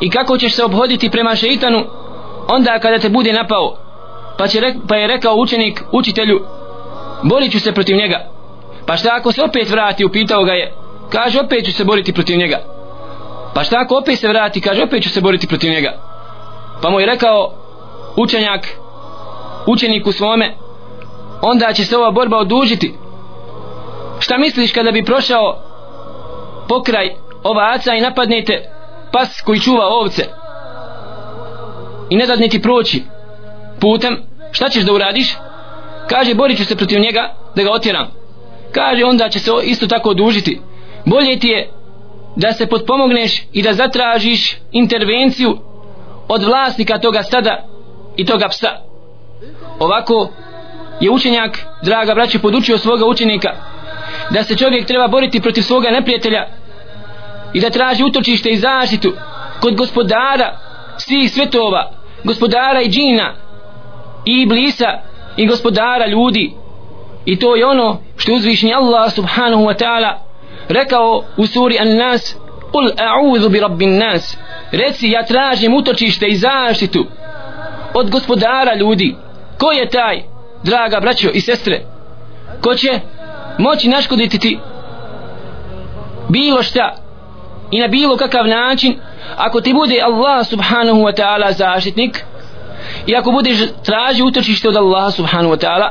I 0.00 0.10
kako 0.10 0.38
ćeš 0.38 0.54
se 0.54 0.64
obhoditi 0.64 1.10
prema 1.10 1.36
šeitanu 1.36 1.84
onda 2.48 2.78
kada 2.78 2.98
te 2.98 3.08
bude 3.08 3.32
napao? 3.32 3.76
Pa, 4.38 4.48
će, 4.48 4.74
pa 4.88 4.96
je 4.96 5.06
rekao 5.06 5.34
učenik 5.36 5.82
učitelju 5.92 6.40
borit 7.22 7.52
ću 7.52 7.60
se 7.60 7.72
protiv 7.72 7.96
njega. 7.96 8.34
Pa 8.86 8.96
šta 8.96 9.08
ako 9.12 9.32
se 9.32 9.42
opet 9.42 9.70
vrati? 9.70 10.04
Upitao 10.04 10.44
ga 10.44 10.52
je. 10.52 10.72
Kaže 11.10 11.40
opet 11.40 11.64
ću 11.64 11.72
se 11.72 11.84
boriti 11.84 12.12
protiv 12.12 12.38
njega. 12.38 12.58
Pa 13.54 13.64
šta 13.64 13.76
ako 13.80 13.98
opet 13.98 14.18
se 14.18 14.28
vrati? 14.28 14.60
Kaže 14.60 14.82
opet 14.82 15.02
ću 15.02 15.10
se 15.10 15.20
boriti 15.20 15.46
protiv 15.46 15.70
njega. 15.70 15.92
Pa 16.82 16.90
mu 16.90 17.00
je 17.00 17.06
rekao 17.06 17.52
učenjak 18.16 18.68
učeniku 19.66 20.12
svome 20.12 20.54
onda 21.42 21.72
će 21.72 21.84
se 21.84 21.96
ova 21.96 22.10
borba 22.10 22.36
odužiti. 22.36 22.94
Šta 24.18 24.38
misliš 24.38 24.72
kada 24.72 24.90
bi 24.90 25.04
prošao 25.04 25.58
pokraj 26.68 27.10
ovaca 27.42 27.94
i 27.94 28.00
napadnete 28.00 28.73
pas 29.14 29.40
koji 29.40 29.60
čuva 29.60 29.86
ovce 29.86 30.24
i 32.10 32.16
ne 32.16 32.26
dadne 32.26 32.48
ti 32.48 32.62
proći 32.62 33.02
putem 33.80 34.16
šta 34.52 34.68
ćeš 34.68 34.82
da 34.84 34.92
uradiš? 34.92 35.36
Kaže 36.08 36.34
borit 36.34 36.58
ću 36.58 36.64
se 36.64 36.76
protiv 36.76 37.00
njega 37.00 37.34
da 37.56 37.62
ga 37.62 37.70
otjeram. 37.72 38.06
Kaže 38.72 39.04
onda 39.04 39.28
će 39.28 39.38
se 39.38 39.50
isto 39.62 39.86
tako 39.86 40.10
odužiti. 40.10 40.60
Bolje 41.04 41.38
ti 41.38 41.48
je 41.48 41.68
da 42.36 42.52
se 42.52 42.66
potpomogneš 42.66 43.42
i 43.52 43.62
da 43.62 43.72
zatražiš 43.72 44.56
intervenciju 44.72 45.58
od 46.28 46.42
vlasnika 46.42 46.98
toga 46.98 47.22
stada 47.22 47.64
i 48.16 48.26
toga 48.26 48.48
psa. 48.48 48.70
Ovako 49.78 50.28
je 51.00 51.10
učenjak 51.10 51.58
draga 51.82 52.14
braće 52.14 52.38
podučio 52.38 52.78
svoga 52.78 53.06
učenika 53.06 53.50
da 54.30 54.44
se 54.44 54.56
čovjek 54.56 54.86
treba 54.86 55.08
boriti 55.08 55.40
protiv 55.40 55.62
svoga 55.62 55.90
neprijatelja 55.90 56.46
i 57.54 57.60
da 57.60 57.70
traži 57.70 58.04
utočište 58.04 58.48
i 58.48 58.56
zaštitu 58.56 59.12
kod 59.60 59.76
gospodara 59.76 60.58
svih 60.98 61.32
svetova 61.32 61.90
gospodara 62.24 62.82
i 62.82 62.88
džina 62.88 63.34
i 64.24 64.42
iblisa 64.42 64.98
i 65.36 65.46
gospodara 65.46 66.06
ljudi. 66.06 66.52
I 67.24 67.38
to 67.38 67.56
je 67.56 67.66
ono 67.66 67.98
što 68.16 68.34
uzvišnji 68.34 68.74
Allah 68.74 69.12
subhanahu 69.12 69.62
wa 69.62 69.84
ta'ala 69.84 70.14
rekao 70.68 71.22
u 71.36 71.46
suri 71.46 71.78
An-Nas 71.78 72.36
Kul 72.74 72.90
a'udhu 72.98 73.48
bi 73.48 73.60
rabbin 73.60 73.98
nas. 73.98 74.36
Reci 74.72 75.10
ja 75.10 75.22
tražim 75.26 75.74
utočište 75.74 76.26
i 76.26 76.36
zaštitu 76.36 77.06
od 77.94 78.10
gospodara 78.10 78.74
ljudi. 78.74 79.16
Ko 79.58 79.72
je 79.72 79.88
taj 79.88 80.22
draga 80.62 81.00
braćo 81.00 81.30
i 81.30 81.40
sestre 81.40 81.84
ko 82.62 82.74
će 82.74 83.00
moći 83.58 83.88
naškoditi 83.88 84.38
ti 84.38 84.58
bilo 86.28 86.62
šta? 86.62 86.94
I 87.74 87.80
na 87.80 87.88
bilo 87.88 88.16
kakav 88.16 88.46
način 88.46 88.96
ako 89.36 89.60
ti 89.60 89.72
bude 89.72 90.00
Allah 90.02 90.46
subhanahu 90.46 90.98
wa 90.98 91.12
ta'ala 91.16 91.52
zaštitnik 91.52 92.24
i 93.06 93.16
ako 93.16 93.30
budeš 93.30 93.58
traži 93.84 94.22
utočište 94.22 94.68
od 94.68 94.76
Allaha 94.76 95.10
subhanahu 95.10 95.54
wa 95.54 95.60
ta'ala 95.64 95.88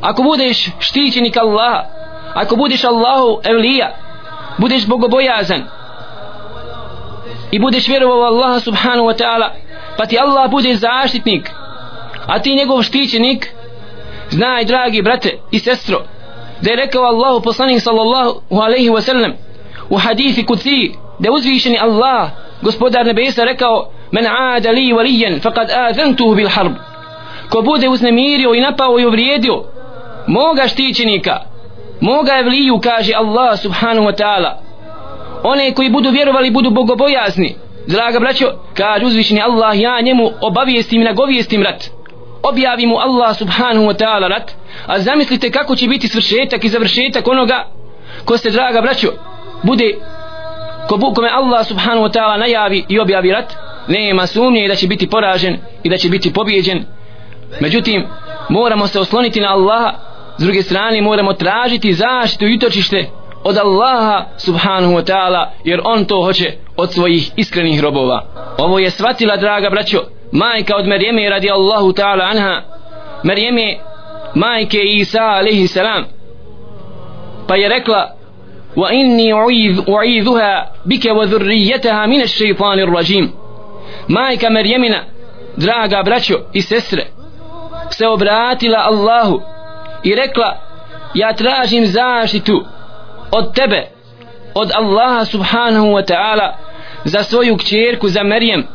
ako 0.00 0.22
budeš 0.22 0.70
štićenik 0.78 1.36
Allaha 1.36 1.84
ako 2.34 2.56
budeš 2.56 2.84
Allahu 2.84 3.40
evlija 3.44 3.94
budeš 4.58 4.86
bogobojazan 4.86 5.62
i 7.50 7.58
budeš 7.58 7.88
vjerovao 7.88 8.22
Allaha 8.22 8.60
subhanahu 8.60 9.06
wa 9.08 9.16
ta'ala 9.22 9.48
pa 9.96 10.06
ti 10.06 10.18
Allah 10.18 10.50
bude 10.50 10.74
zaštitnik 10.74 11.50
a 12.26 12.38
ti 12.38 12.54
njegov 12.54 12.82
štićenik 12.82 13.54
znaj 14.30 14.64
dragi 14.64 15.02
brate 15.02 15.38
i 15.50 15.58
sestro 15.58 16.02
da 16.60 16.70
je 16.70 16.76
rekao 16.76 17.02
Allahu 17.02 17.42
poslanik 17.42 17.82
sallallahu 17.82 18.40
alaihi 18.50 18.90
wa 18.90 19.00
sallam 19.00 19.32
u 19.90 19.96
hadithi 19.96 20.46
kuci 20.46 20.92
da 21.18 21.32
uzvišeni 21.32 21.78
Allah 21.78 22.30
gospodar 22.62 23.06
nebesa 23.06 23.44
rekao 23.44 23.90
men 24.10 24.26
aada 24.26 24.70
li 24.70 24.92
valijen 24.92 25.40
faqad 25.40 25.70
azentuhu 25.88 26.34
bil 26.34 26.48
harb. 26.48 26.72
Ko 27.50 27.62
bude 27.62 27.88
uznemirio 27.88 28.54
i 28.54 28.60
napao 28.60 29.00
i 29.00 29.06
uvrijedio 29.06 29.64
moga 30.26 30.68
štićenika 30.68 31.40
moga 32.00 32.32
evliju 32.38 32.80
kaže 32.82 33.12
Allah 33.14 33.58
subhanahu 33.58 34.06
wa 34.06 34.16
ta'ala. 34.16 34.52
One 35.42 35.74
koji 35.74 35.90
budu 35.90 36.10
vjerovali 36.10 36.50
budu 36.50 36.70
bogobojazni. 36.70 37.54
Draga 37.86 38.20
braćo 38.20 38.46
kaže 38.74 39.06
uzvišeni 39.06 39.40
Allah 39.40 39.80
ja 39.80 40.00
njemu 40.00 40.30
obavijestim 40.40 41.02
i 41.02 41.04
nagovijestim 41.04 41.62
rat. 41.62 41.90
Objavi 42.42 42.86
mu 42.86 42.96
Allah 42.98 43.36
subhanahu 43.36 43.86
wa 43.86 44.04
ta'ala 44.04 44.28
rat. 44.28 44.52
A 44.86 44.98
zamislite 44.98 45.50
kako 45.50 45.76
će 45.76 45.88
biti 45.88 46.08
svršetak 46.08 46.64
i 46.64 46.68
završetak 46.68 47.28
onoga 47.28 47.66
ko 48.24 48.38
se 48.38 48.50
draga 48.50 48.80
braćo 48.80 49.08
bude 49.64 49.94
ko 50.88 50.96
bu, 50.96 51.14
kome 51.14 51.28
Allah 51.32 51.66
subhanahu 51.66 52.06
wa 52.06 52.12
ta'ala 52.12 52.36
najavi 52.38 52.84
i 52.88 53.00
objavi 53.00 53.32
rat 53.32 53.54
nema 53.88 54.26
sumnje 54.26 54.68
da 54.68 54.74
će 54.74 54.86
biti 54.86 55.10
poražen 55.10 55.58
i 55.82 55.88
da 55.88 55.96
će 55.96 56.08
biti 56.08 56.32
pobjeđen. 56.32 56.84
Međutim 57.60 58.06
moramo 58.48 58.86
se 58.86 59.00
osloniti 59.00 59.40
na 59.40 59.48
Allaha 59.52 59.92
s 60.38 60.42
druge 60.42 60.62
strane 60.62 61.02
moramo 61.02 61.32
tražiti 61.32 61.92
zaštitu 61.92 62.46
i 62.46 62.54
utočište 62.56 63.08
od 63.44 63.56
Allaha 63.56 64.24
subhanahu 64.36 64.92
wa 64.92 65.12
ta'ala 65.12 65.46
jer 65.64 65.80
on 65.84 66.04
to 66.04 66.22
hoće 66.22 66.52
od 66.76 66.92
svojih 66.92 67.30
iskrenih 67.36 67.80
robova. 67.80 68.24
Ovo 68.58 68.78
je 68.78 68.90
svatila 68.90 69.36
draga 69.36 69.70
braćo 69.70 69.98
majka 70.32 70.76
od 70.76 70.86
Marijeme 70.86 71.30
radi 71.30 71.50
Allahu 71.50 71.92
ta'ala 71.92 72.30
anha. 72.30 72.62
Marijeme 73.22 73.76
majke 74.34 74.82
Isa 74.82 75.22
alaihi 75.22 75.66
salam 75.66 76.04
pa 77.48 77.56
je 77.56 77.68
rekla 77.68 78.16
wa 78.76 78.88
أعيذ 79.32 79.82
أعيذها 79.88 80.72
بك 80.86 81.04
wa 81.06 81.26
من 82.06 82.08
min 82.08 82.22
ash-shaytanir 82.22 82.94
rajim. 82.94 83.32
Majka 84.08 84.50
Marijemina 84.50 85.04
draga 85.56 86.02
braćo 86.02 86.34
i 86.52 86.62
sestre 86.62 87.06
se 87.90 88.06
obratila 88.06 88.78
Allahu 88.78 89.40
i 90.04 90.14
rekla 90.14 90.56
ja 91.14 91.32
tražim 91.32 91.86
zaštitu 91.86 92.64
od 93.30 93.54
tebe 93.54 93.86
od 94.54 94.70
Allaha 94.74 95.24
subhanahu 95.24 95.86
wa 95.86 96.04
ta'ala 96.04 96.52
za 97.04 97.22
svoju 97.22 97.56
kćerku 97.56 98.08
za 98.08 98.22
Marijem 98.22 98.66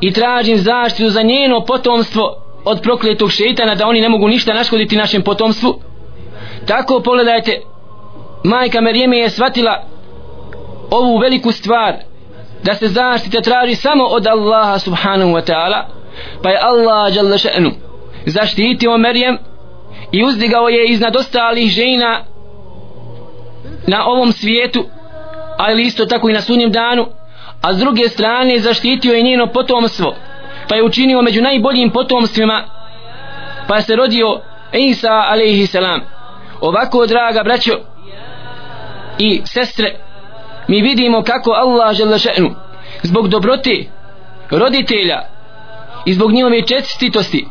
i 0.00 0.12
tražim 0.12 0.56
zaštitu 0.56 1.10
za 1.10 1.22
njeno 1.22 1.64
potomstvo 1.64 2.44
od 2.64 2.82
prokletog 2.82 3.30
šeitana 3.30 3.74
da 3.74 3.86
oni 3.86 4.00
ne 4.00 4.08
mogu 4.08 4.28
ništa 4.28 4.54
naškoditi 4.54 4.96
našem 4.96 5.22
potomstvu. 5.22 5.80
Tako 6.66 7.00
pogledajte 7.04 7.60
majka 8.44 8.80
Merijeme 8.80 9.18
je 9.18 9.30
shvatila 9.30 9.82
ovu 10.90 11.18
veliku 11.18 11.52
stvar 11.52 11.94
da 12.62 12.74
se 12.74 12.88
zaštita 12.88 13.40
traži 13.40 13.74
samo 13.74 14.04
od 14.04 14.26
Allaha 14.26 14.78
subhanahu 14.78 15.30
wa 15.30 15.52
ta'ala 15.52 15.84
pa 16.42 16.50
je 16.50 16.58
Allah 16.62 17.16
jalla 17.16 17.36
še'nu 17.36 17.70
zaštitio 18.26 18.98
Marijem 18.98 19.38
i 20.12 20.24
uzdigao 20.24 20.68
je 20.68 20.86
iznad 20.88 21.16
ostalih 21.16 21.70
žena 21.70 22.24
na 23.86 24.06
ovom 24.06 24.32
svijetu 24.32 24.84
ali 25.58 25.82
isto 25.82 26.06
tako 26.06 26.28
i 26.28 26.32
na 26.32 26.40
sunjem 26.40 26.72
danu 26.72 27.06
a 27.62 27.74
s 27.74 27.78
druge 27.78 28.08
strane 28.08 28.58
zaštitio 28.58 29.14
je 29.14 29.22
njeno 29.22 29.46
potomstvo 29.46 30.14
pa 30.68 30.74
je 30.74 30.84
učinio 30.84 31.22
među 31.22 31.42
najboljim 31.42 31.90
potomstvima 31.90 32.64
pa 33.68 33.76
je 33.76 33.82
se 33.82 33.96
rodio 33.96 34.40
Isa 34.72 35.12
alaihi 35.12 35.66
salam. 35.66 36.00
Ovako 36.60 37.06
draga 37.06 37.42
braćo 37.42 37.72
i 39.18 39.42
sestre 39.44 39.96
mi 40.68 40.82
vidimo 40.82 41.22
kako 41.22 41.50
Allah 41.50 41.94
žele 41.94 42.18
še'nu 42.18 42.54
zbog 43.02 43.28
dobrote 43.28 43.84
roditelja 44.50 45.22
i 46.06 46.12
zbog 46.12 46.32
njihove 46.32 46.66
čestitosti 46.66 47.46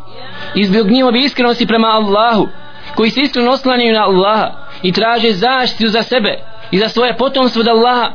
i 0.56 0.66
zbog 0.66 0.88
njihove 0.88 1.20
iskrenosti 1.20 1.68
prema 1.68 1.88
Allahu 1.88 2.48
koji 2.96 3.10
se 3.10 3.22
iskreno 3.22 3.52
oslanjaju 3.52 3.94
na 3.94 4.04
Allaha 4.04 4.52
i 4.84 4.92
traže 4.92 5.32
zaštitu 5.32 5.88
za 5.88 6.04
sebe 6.04 6.40
i 6.72 6.80
za 6.80 6.90
svoje 6.90 7.18
potomstvo 7.18 7.60
od 7.60 7.68
Allaha 7.68 8.12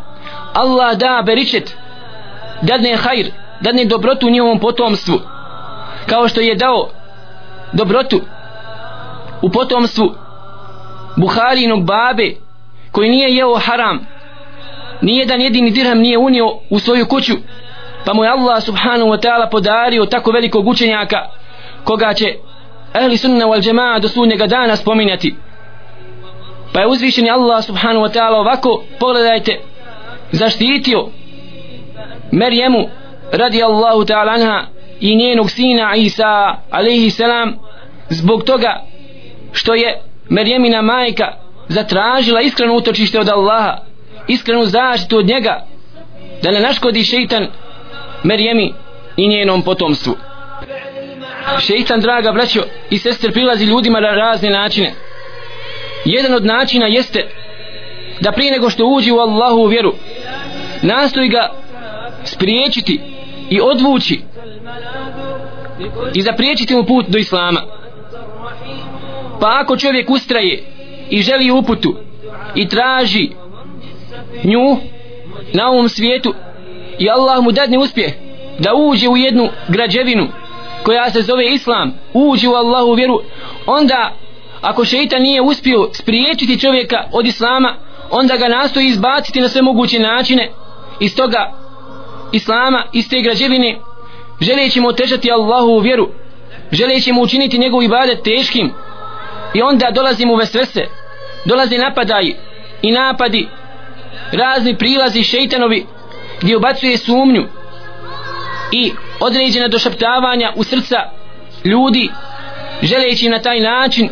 Allah 0.53 0.97
da 0.97 1.23
beričet 1.27 1.77
dadne 2.63 2.97
hajr 2.97 3.27
dadne 3.61 3.85
dobrotu 3.85 4.27
u 4.27 4.31
njihovom 4.31 4.61
potomstvu 4.61 5.21
kao 6.07 6.29
što 6.29 6.41
je 6.41 6.55
dao 6.55 6.91
dobrotu 7.73 8.21
u 9.43 9.51
potomstvu 9.51 10.15
Buharinog 11.17 11.85
babe 11.85 12.42
koji 12.93 13.11
nije 13.11 13.37
jeo 13.37 13.55
haram 13.55 14.07
nijedan 15.01 15.41
jedini 15.41 15.71
dirham 15.71 15.99
nije 15.99 16.19
unio 16.19 16.59
u 16.71 16.79
svoju 16.79 17.07
kuću 17.07 17.35
pa 18.05 18.15
mu 18.15 18.25
je 18.25 18.31
Allah 18.31 18.63
subhanahu 18.63 19.11
wa 19.11 19.21
ta'ala 19.21 19.51
podario 19.51 20.07
tako 20.07 20.31
velikog 20.31 20.69
učenjaka 20.69 21.19
koga 21.85 22.15
će 22.15 22.35
ahli 22.93 23.17
sunna 23.17 23.47
wal 23.47 23.61
džema'a 23.61 24.01
do 24.01 24.09
sunnjega 24.09 24.47
dana 24.47 24.77
spominjati. 24.77 25.35
Pa 26.73 26.81
je 26.81 26.87
uzvišeni 26.87 27.31
Allah 27.31 27.65
subhanahu 27.65 28.05
wa 28.07 28.13
ta'ala 28.13 28.37
ovako 28.37 28.85
pogledajte 28.99 29.61
zaštitio 30.33 31.09
Merjemu 32.33 32.89
radi 33.33 33.63
Allahu 33.63 34.05
ta'ala 34.05 34.33
anha 34.33 34.67
i 35.01 35.17
njenog 35.17 35.51
sina 35.51 35.95
Isa 35.97 36.57
alaihi 36.71 37.11
salam 37.11 37.59
zbog 38.09 38.45
toga 38.45 38.83
što 39.53 39.75
je 39.75 40.01
Merjemina 40.29 40.83
majka 40.83 41.42
zatražila 41.69 42.41
iskreno 42.41 42.75
utočište 42.75 43.21
od 43.21 43.29
Allaha 43.29 43.93
iskrenu 44.29 44.65
zaštitu 44.65 45.19
od 45.19 45.27
njega 45.27 45.67
da 46.43 46.51
ne 46.51 46.61
naškodi 46.61 47.05
šeitan 47.05 47.47
Merjemi 48.23 48.75
i 49.17 49.29
njenom 49.29 49.63
potomstvu. 49.63 50.17
Šeitan 51.59 52.01
draga 52.01 52.33
braćo 52.33 52.63
i 52.91 52.99
sestre 52.99 53.31
prilazi 53.31 53.65
ljudima 53.65 54.01
na 54.01 54.11
razne 54.11 54.51
načine. 54.51 54.95
Jedan 56.05 56.35
od 56.35 56.45
načina 56.45 56.87
jeste 56.87 57.29
da 58.21 58.33
prije 58.33 58.53
nego 58.53 58.71
što 58.71 58.87
uđe 58.87 59.13
u 59.13 59.19
Allahu 59.19 59.61
u 59.61 59.67
vjeru 59.67 59.95
nastoji 60.83 61.29
ga 61.29 61.53
spriječiti 62.25 63.01
i 63.51 63.61
odvući 63.61 64.21
i 66.15 66.23
zapriječiti 66.23 66.75
mu 66.75 66.85
put 66.85 67.07
do 67.09 67.19
Islama. 67.19 67.63
Pa 69.41 69.61
ako 69.63 69.77
čovjek 69.77 70.11
ustraje 70.11 70.65
i 71.11 71.23
želi 71.23 71.51
uputu 71.51 71.95
i 72.55 72.69
traži 72.69 73.31
nju 74.45 74.77
na 75.53 75.69
ovom 75.69 75.89
svijetu 75.89 76.35
i 76.99 77.11
Allah 77.11 77.43
mu 77.45 77.53
dadne 77.53 77.79
uspjeh 77.79 78.13
da 78.59 78.75
uđe 78.75 79.09
u 79.09 79.17
jednu 79.17 79.49
građevinu 79.69 80.29
koja 80.83 81.11
se 81.11 81.23
zove 81.23 81.47
Islam 81.47 81.93
uđe 82.13 82.49
u 82.49 82.55
Allahu 82.55 82.93
vjeru 82.93 83.21
onda 83.67 84.13
ako 84.61 84.85
šeitan 84.85 85.23
nije 85.23 85.43
uspio 85.43 85.89
spriječiti 85.93 86.61
čovjeka 86.61 87.05
od 87.13 87.27
Islama 87.27 87.75
onda 88.11 88.37
ga 88.37 88.49
nastoji 88.49 88.87
izbaciti 88.87 89.41
na 89.41 89.49
sve 89.49 89.63
moguće 89.63 89.99
načine 89.99 90.51
iz 91.01 91.17
toga 91.17 91.53
Islama 92.33 92.85
iz 92.93 93.09
te 93.09 93.21
građevine 93.21 93.79
želeći 94.41 94.81
mu 94.81 94.89
otežati 94.89 95.33
Allahu 95.33 95.79
vjeru 95.79 96.09
želeći 96.73 97.13
mu 97.13 97.23
učiniti 97.23 97.59
njegov 97.59 97.83
ibadet 97.83 98.23
teškim 98.25 98.73
i 99.55 99.63
onda 99.63 99.91
dolazi 99.91 100.27
mu 100.27 100.37
vesvese. 100.37 100.87
Dolaze 101.45 101.79
napadaj 101.79 102.33
i 102.83 102.93
napadi. 102.93 103.49
Razni 104.33 104.79
prilazi 104.79 105.23
šeitanovi 105.23 105.87
gdje 106.43 106.57
ubacuje 106.57 106.99
sumnju 106.99 107.47
i 108.73 108.93
određena 109.21 109.69
došaptavanja 109.69 110.53
u 110.57 110.65
srca 110.65 110.97
ljudi 111.65 112.11
želeći 112.83 113.29
na 113.29 113.39
taj 113.39 113.61
način 113.61 114.09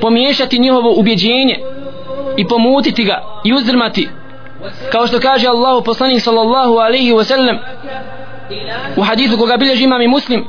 pomiješati 0.00 0.58
njihovo 0.58 0.94
ubjeđenje 0.96 1.58
i 2.36 2.48
pomutiti 2.48 3.04
ga 3.04 3.22
i 3.44 3.54
uzdrmati 3.54 4.08
kao 4.92 5.06
što 5.06 5.20
kaže 5.20 5.48
Allahu 5.48 5.84
poslanik 5.84 6.22
sallallahu 6.22 6.72
alaihi 6.72 7.12
wa 7.12 7.24
sallam 7.24 7.58
u 8.96 9.02
hadisu 9.02 9.38
koga 9.38 9.56
bilježi 9.56 9.84
imam 9.84 10.02
i 10.02 10.08
muslim 10.08 10.44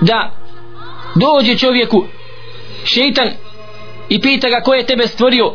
da 0.00 0.30
dođe 1.14 1.58
čovjeku 1.58 2.04
šeitan 2.84 3.28
i 4.08 4.20
pita 4.20 4.48
ga 4.48 4.60
ko 4.60 4.74
je 4.74 4.86
tebe 4.86 5.06
stvorio? 5.06 5.54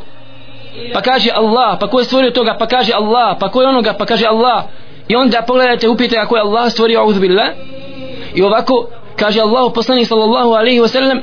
Pa 0.94 1.02
kaže 1.02 1.32
Allah 1.32 1.78
pa 1.80 1.88
ko 1.88 2.00
je 2.00 2.06
stvorio 2.06 2.32
toga? 2.32 2.56
Pa 2.60 2.68
kaže 2.68 2.94
Allah 2.94 3.38
pa 3.40 3.50
ko 3.50 3.62
je 3.62 3.68
onoga? 3.68 3.94
Pa 3.94 4.06
kaže 4.06 4.26
Allah. 4.26 4.64
I 5.08 5.16
onda 5.16 5.42
pogledajte 5.42 5.90
upite 5.90 6.16
ga 6.16 6.26
ko 6.26 6.36
je 6.36 6.42
Allah 6.42 6.72
stvorio 6.72 7.00
audhu 7.00 7.20
billah 7.20 7.50
i 8.36 8.44
ovako 8.44 8.90
kaže 9.16 9.42
Allah 9.42 9.72
poslanik 9.76 10.08
sallallahu 10.08 10.54
alaihi 10.54 10.80
wa 10.80 10.88
sallam 10.88 11.22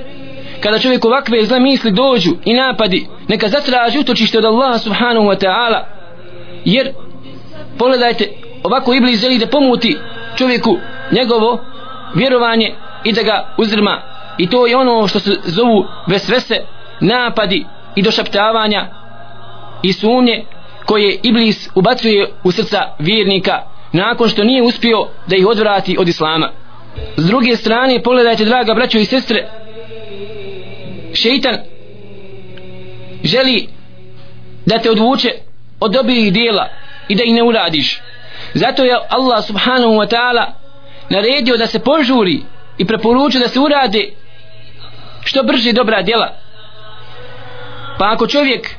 kada 0.60 0.78
čovjek 0.78 1.04
ovakve 1.04 1.44
zle 1.44 1.60
misli 1.60 1.90
dođu 1.90 2.30
i 2.44 2.54
napadi 2.54 3.06
neka 3.28 3.48
zatraži 3.48 3.98
utočište 3.98 4.38
od 4.38 4.44
Allaha 4.44 4.78
subhanahu 4.78 5.26
wa 5.26 5.36
ta'ala. 5.44 5.84
Jer 6.64 6.92
pogledajte 7.78 8.28
ovako 8.62 8.94
iblis 8.94 9.20
želi 9.20 9.38
da 9.38 9.46
pomuti 9.46 9.98
čovjeku 10.36 10.78
njegovo 11.12 11.58
vjerovanje 12.14 12.74
i 13.04 13.12
da 13.12 13.22
ga 13.22 13.54
uzrma 13.58 14.13
i 14.38 14.50
to 14.50 14.66
je 14.66 14.76
ono 14.76 15.08
što 15.08 15.18
se 15.18 15.36
zovu 15.44 15.86
vesvese 16.06 16.56
napadi 17.00 17.66
i 17.96 18.02
došaptavanja 18.02 18.88
i 19.82 19.92
sumnje 19.92 20.44
koje 20.86 21.18
iblis 21.22 21.68
ubacuje 21.74 22.32
u 22.44 22.52
srca 22.52 22.78
vjernika 22.98 23.62
nakon 23.92 24.28
što 24.28 24.44
nije 24.44 24.62
uspio 24.62 25.08
da 25.26 25.36
ih 25.36 25.46
odvrati 25.46 25.96
od 25.98 26.08
islama. 26.08 26.50
S 27.16 27.26
druge 27.26 27.56
strane 27.56 28.02
pogledajte 28.02 28.44
draga 28.44 28.74
braćo 28.74 28.98
i 28.98 29.04
sestre 29.04 29.48
šeitan 31.14 31.58
želi 33.24 33.68
da 34.66 34.78
te 34.78 34.90
odvuče 34.90 35.30
od 35.80 35.92
dobrih 35.92 36.32
dijela 36.32 36.68
i 37.08 37.14
da 37.14 37.22
ih 37.24 37.34
ne 37.34 37.42
uradiš. 37.42 38.00
Zato 38.54 38.84
je 38.84 38.98
Allah 39.08 39.44
subhanahu 39.44 39.92
wa 39.92 40.08
ta'ala 40.08 40.44
naredio 41.10 41.56
da 41.56 41.66
se 41.66 41.78
požuri 41.78 42.42
i 42.78 42.84
preporučio 42.84 43.40
da 43.40 43.48
se 43.48 43.60
urade 43.60 44.10
što 45.24 45.42
brže 45.42 45.72
dobra 45.72 46.02
djela. 46.02 46.36
Pa 47.98 48.12
ako 48.12 48.26
čovjek 48.26 48.70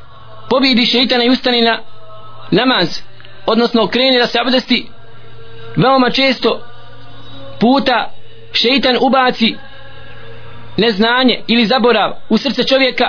pobidi 0.50 0.86
šeitana 0.86 1.24
i 1.24 1.30
ustane 1.30 1.62
na 1.62 1.80
namaz 2.52 3.02
odnosno 3.46 3.88
krene 3.88 4.20
da 4.20 4.28
se 4.28 4.40
abdesti 4.40 4.88
veoma 5.76 6.10
često 6.10 6.62
puta 7.60 8.12
šeitan 8.54 8.98
ubaci 9.02 9.56
neznanje 10.78 11.44
ili 11.48 11.66
zaborav 11.66 12.12
u 12.30 12.38
srce 12.38 12.64
čovjeka 12.64 13.06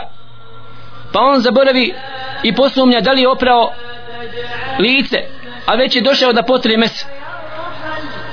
pa 1.12 1.20
on 1.20 1.40
zaboravi 1.40 1.94
i 2.42 2.55
posumnja 2.55 3.01
da 3.01 3.12
li 3.12 3.20
je 3.20 3.29
oprao 3.29 3.72
lice 4.79 5.16
a 5.66 5.75
već 5.75 5.96
je 5.96 6.03
došao 6.03 6.33
da 6.33 6.42
potre 6.42 6.77
mes 6.77 7.05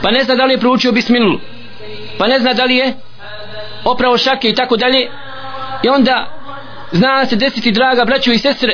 pa 0.02 0.12
ne 0.12 0.24
zna 0.24 0.36
da 0.36 0.46
li 0.46 0.54
je 0.54 0.60
proučio 0.60 0.92
bismilu 0.92 1.40
pa 2.18 2.28
ne 2.28 2.40
zna 2.40 2.54
da 2.54 2.64
li 2.64 2.76
je 2.76 2.94
oprao 3.86 4.18
šake 4.18 4.50
i 4.50 4.56
tako 4.56 4.78
dalje. 4.78 5.10
I 5.84 5.90
onda 5.90 6.26
zna 6.92 7.26
se 7.26 7.36
desiti 7.36 7.72
draga 7.72 8.06
braćo 8.06 8.32
i 8.32 8.38
sestre 8.38 8.74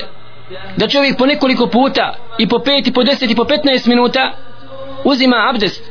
da 0.77 0.87
čovjek 0.87 1.17
po 1.17 1.25
nekoliko 1.25 1.67
puta 1.67 2.15
i 2.37 2.47
po 2.47 2.59
pet 2.59 2.87
i 2.87 2.93
po 2.93 3.03
deset 3.03 3.31
i 3.31 3.35
po 3.35 3.45
petnaest 3.45 3.85
minuta 3.85 4.31
uzima 5.03 5.35
abdest. 5.49 5.83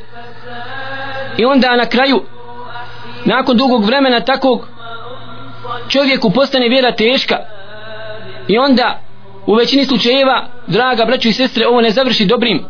I 1.37 1.45
onda 1.45 1.75
na 1.75 1.85
kraju 1.85 2.23
nakon 3.25 3.57
dugog 3.57 3.85
vremena 3.85 4.19
takvog 4.19 4.67
čovjeku 5.89 6.31
postane 6.31 6.69
vjera 6.69 6.95
teška. 6.95 7.35
I 8.47 8.57
onda 8.57 8.99
u 9.45 9.55
većini 9.55 9.85
slučajeva 9.85 10.47
draga 10.67 11.05
braćo 11.05 11.29
i 11.29 11.33
sestre 11.33 11.67
ovo 11.67 11.81
ne 11.81 11.91
završi 11.91 12.25
dobrim. 12.25 12.65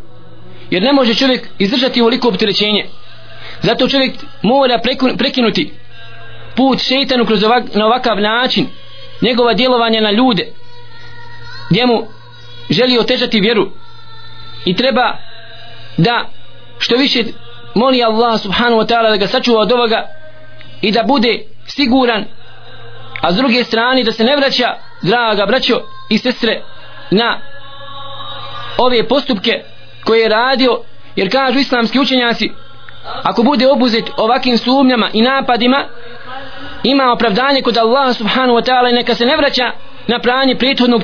Jer 0.70 0.84
ne 0.84 0.94
može 0.94 1.16
čovjek 1.16 1.48
izdržati 1.58 2.02
ovoliko 2.02 2.28
opterećenje. 2.28 2.86
Zato 3.62 3.88
čovjek 3.88 4.14
mora 4.42 4.80
prekinuti 5.18 5.74
put 6.60 6.80
šeitanu 6.82 7.26
kroz 7.26 7.44
ovak, 7.44 7.64
na 7.74 7.86
ovakav 7.86 8.22
način 8.22 8.68
njegova 9.22 9.54
djelovanja 9.54 10.02
na 10.02 10.12
ljude 10.12 10.54
gdje 11.70 11.86
mu 11.86 12.08
želi 12.70 13.00
otežati 13.00 13.40
vjeru 13.40 13.72
i 14.66 14.76
treba 14.76 15.18
da 15.98 16.26
što 16.80 16.96
više 16.96 17.24
moli 17.76 18.04
Allah 18.04 18.42
subhanahu 18.42 18.82
wa 18.82 18.88
ta'ala 18.88 19.10
da 19.10 19.18
ga 19.18 19.28
sačuva 19.28 19.62
od 19.62 19.72
ovoga 19.72 20.08
i 20.82 20.92
da 20.92 21.04
bude 21.04 21.40
siguran 21.68 22.26
a 23.22 23.32
s 23.32 23.36
druge 23.36 23.64
strane 23.64 24.04
da 24.04 24.12
se 24.12 24.24
ne 24.24 24.36
vraća 24.36 24.76
draga 25.02 25.46
braćo 25.46 25.82
i 26.10 26.18
sestre 26.18 26.62
na 27.12 27.40
ove 28.78 29.08
postupke 29.08 29.64
koje 30.04 30.22
je 30.22 30.30
radio 30.30 30.82
jer 31.16 31.32
kažu 31.32 31.60
islamski 31.60 32.00
učenjaci 32.00 32.50
ako 33.24 33.44
bude 33.44 33.68
obuzet 33.68 34.06
ovakim 34.18 34.58
sumnjama 34.58 35.10
i 35.14 35.22
napadima 35.22 35.86
ima 36.84 37.12
opravdanje 37.12 37.62
kod 37.62 37.78
Allah 37.78 38.16
subhanahu 38.16 38.60
wa 38.60 38.66
ta'ala 38.66 38.90
i 38.90 38.94
neka 38.94 39.16
se 39.16 39.26
ne 39.26 39.38
vraća 39.38 39.72
na 40.08 40.20
pranje 40.20 40.56
prethodnog 40.56 41.04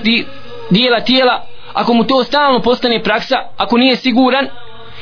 dijela 0.70 1.00
tijela 1.00 1.48
ako 1.74 1.94
mu 1.94 2.04
to 2.04 2.24
stalno 2.24 2.60
postane 2.60 3.04
praksa 3.04 3.36
ako 3.58 3.78
nije 3.78 3.96
siguran 3.96 4.48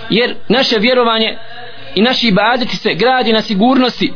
jer 0.10 0.36
naše 0.50 0.78
vjerovanje 0.80 1.38
i 1.96 2.02
naši 2.02 2.28
ibadeti 2.28 2.78
se 2.78 2.94
gradi 2.94 3.34
na 3.34 3.42
sigurnosti 3.42 4.14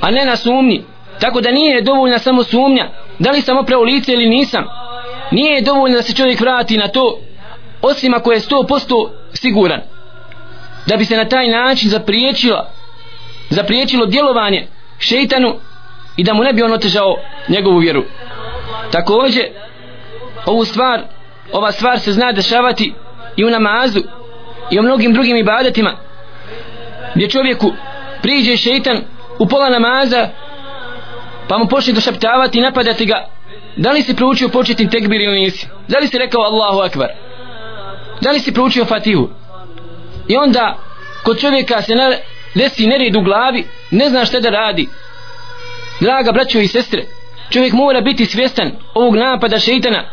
a 0.00 0.10
ne 0.10 0.24
na 0.24 0.36
sumnji. 0.36 0.84
Tako 1.20 1.40
da 1.40 1.50
nije 1.50 1.82
dovoljna 1.82 2.18
samo 2.18 2.42
sumnja 2.42 2.88
da 3.18 3.30
li 3.30 3.40
sam 3.40 3.58
oprao 3.58 3.82
lice 3.82 4.12
ili 4.12 4.28
nisam. 4.28 4.64
Nije 5.30 5.62
dovoljno 5.62 5.96
da 5.96 6.02
se 6.02 6.14
čovjek 6.14 6.40
vrati 6.40 6.76
na 6.76 6.88
to 6.88 7.18
osim 7.82 8.14
ako 8.14 8.32
je 8.32 8.40
100% 8.40 9.10
siguran. 9.34 9.80
Da 10.86 10.96
bi 10.96 11.04
se 11.04 11.16
na 11.16 11.24
taj 11.24 11.48
način 11.48 11.90
zapriječilo 11.90 12.66
zapriječilo 13.50 14.06
djelovanje 14.06 14.66
šeitanu 14.98 15.54
i 16.16 16.24
da 16.24 16.34
mu 16.34 16.44
ne 16.44 16.52
bi 16.52 16.62
on 16.62 16.72
otežao 16.72 17.16
njegovu 17.48 17.78
vjeru. 17.78 18.04
Također 18.90 19.44
ovu 20.46 20.64
stvar 20.64 21.02
ova 21.52 21.72
stvar 21.72 21.98
se 21.98 22.12
zna 22.12 22.32
dešavati 22.32 22.94
i 23.36 23.44
u 23.44 23.50
namazu 23.50 24.00
i 24.70 24.78
u 24.78 24.82
mnogim 24.82 25.12
drugim 25.12 25.36
ibadetima 25.36 25.96
gdje 27.14 27.30
čovjeku 27.30 27.72
priđe 28.22 28.56
šeitan 28.56 29.02
u 29.38 29.48
pola 29.48 29.68
namaza 29.68 30.28
pa 31.48 31.58
mu 31.58 31.66
počne 31.68 31.92
došaptavati 31.92 32.58
i 32.58 32.62
napadati 32.62 33.06
ga 33.06 33.26
da 33.76 33.92
li 33.92 34.02
si 34.02 34.16
proučio 34.16 34.48
početni 34.48 34.90
tekbir 34.90 35.20
ili 35.20 35.40
nisi? 35.40 35.68
Da 35.88 35.98
li 35.98 36.08
si 36.08 36.18
rekao 36.18 36.42
Allahu 36.42 36.78
akbar? 36.78 37.08
Da 38.20 38.30
li 38.30 38.40
si 38.40 38.52
proučio 38.54 38.84
fatihu? 38.84 39.28
I 40.28 40.36
onda 40.36 40.78
kod 41.24 41.40
čovjeka 41.40 41.82
se 41.82 41.92
desi 42.54 42.86
nered 42.86 43.16
u 43.16 43.20
glavi 43.20 43.64
ne 43.96 44.08
zna 44.08 44.24
šta 44.24 44.40
da 44.40 44.50
radi. 44.50 44.88
Draga 46.00 46.32
braćo 46.32 46.58
i 46.58 46.68
sestre 46.68 47.04
čovjek 47.50 47.72
mora 47.72 48.00
biti 48.00 48.26
svjestan 48.26 48.70
ovog 48.94 49.16
napada 49.16 49.58
šeitana 49.58 50.04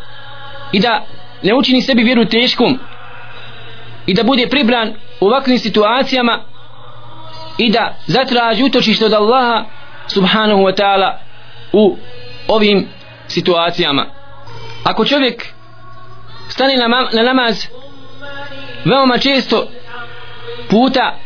i 0.72 0.80
da 0.80 1.06
ne 1.42 1.54
učini 1.54 1.82
sebi 1.82 2.02
vjeru 2.02 2.24
teškom 2.24 2.78
i 4.06 4.14
da 4.14 4.22
bude 4.22 4.48
pribran 4.48 4.94
u 5.20 5.26
ovakvim 5.26 5.58
situacijama 5.58 6.44
i 7.58 7.70
da 7.70 7.94
zatraži 8.06 8.64
utočište 8.64 9.04
od 9.04 9.12
Allaha 9.12 9.64
subhanahu 10.06 10.60
wa 10.60 10.76
ta'ala 10.76 11.12
u 11.72 11.96
ovim 12.48 12.88
situacijama. 13.28 14.06
Ako 14.84 15.04
čovjek 15.04 15.46
stane 16.48 16.76
na, 16.76 16.88
na 17.12 17.22
namaz 17.22 17.66
veoma 18.84 19.18
često 19.18 19.68
puta 20.70 21.16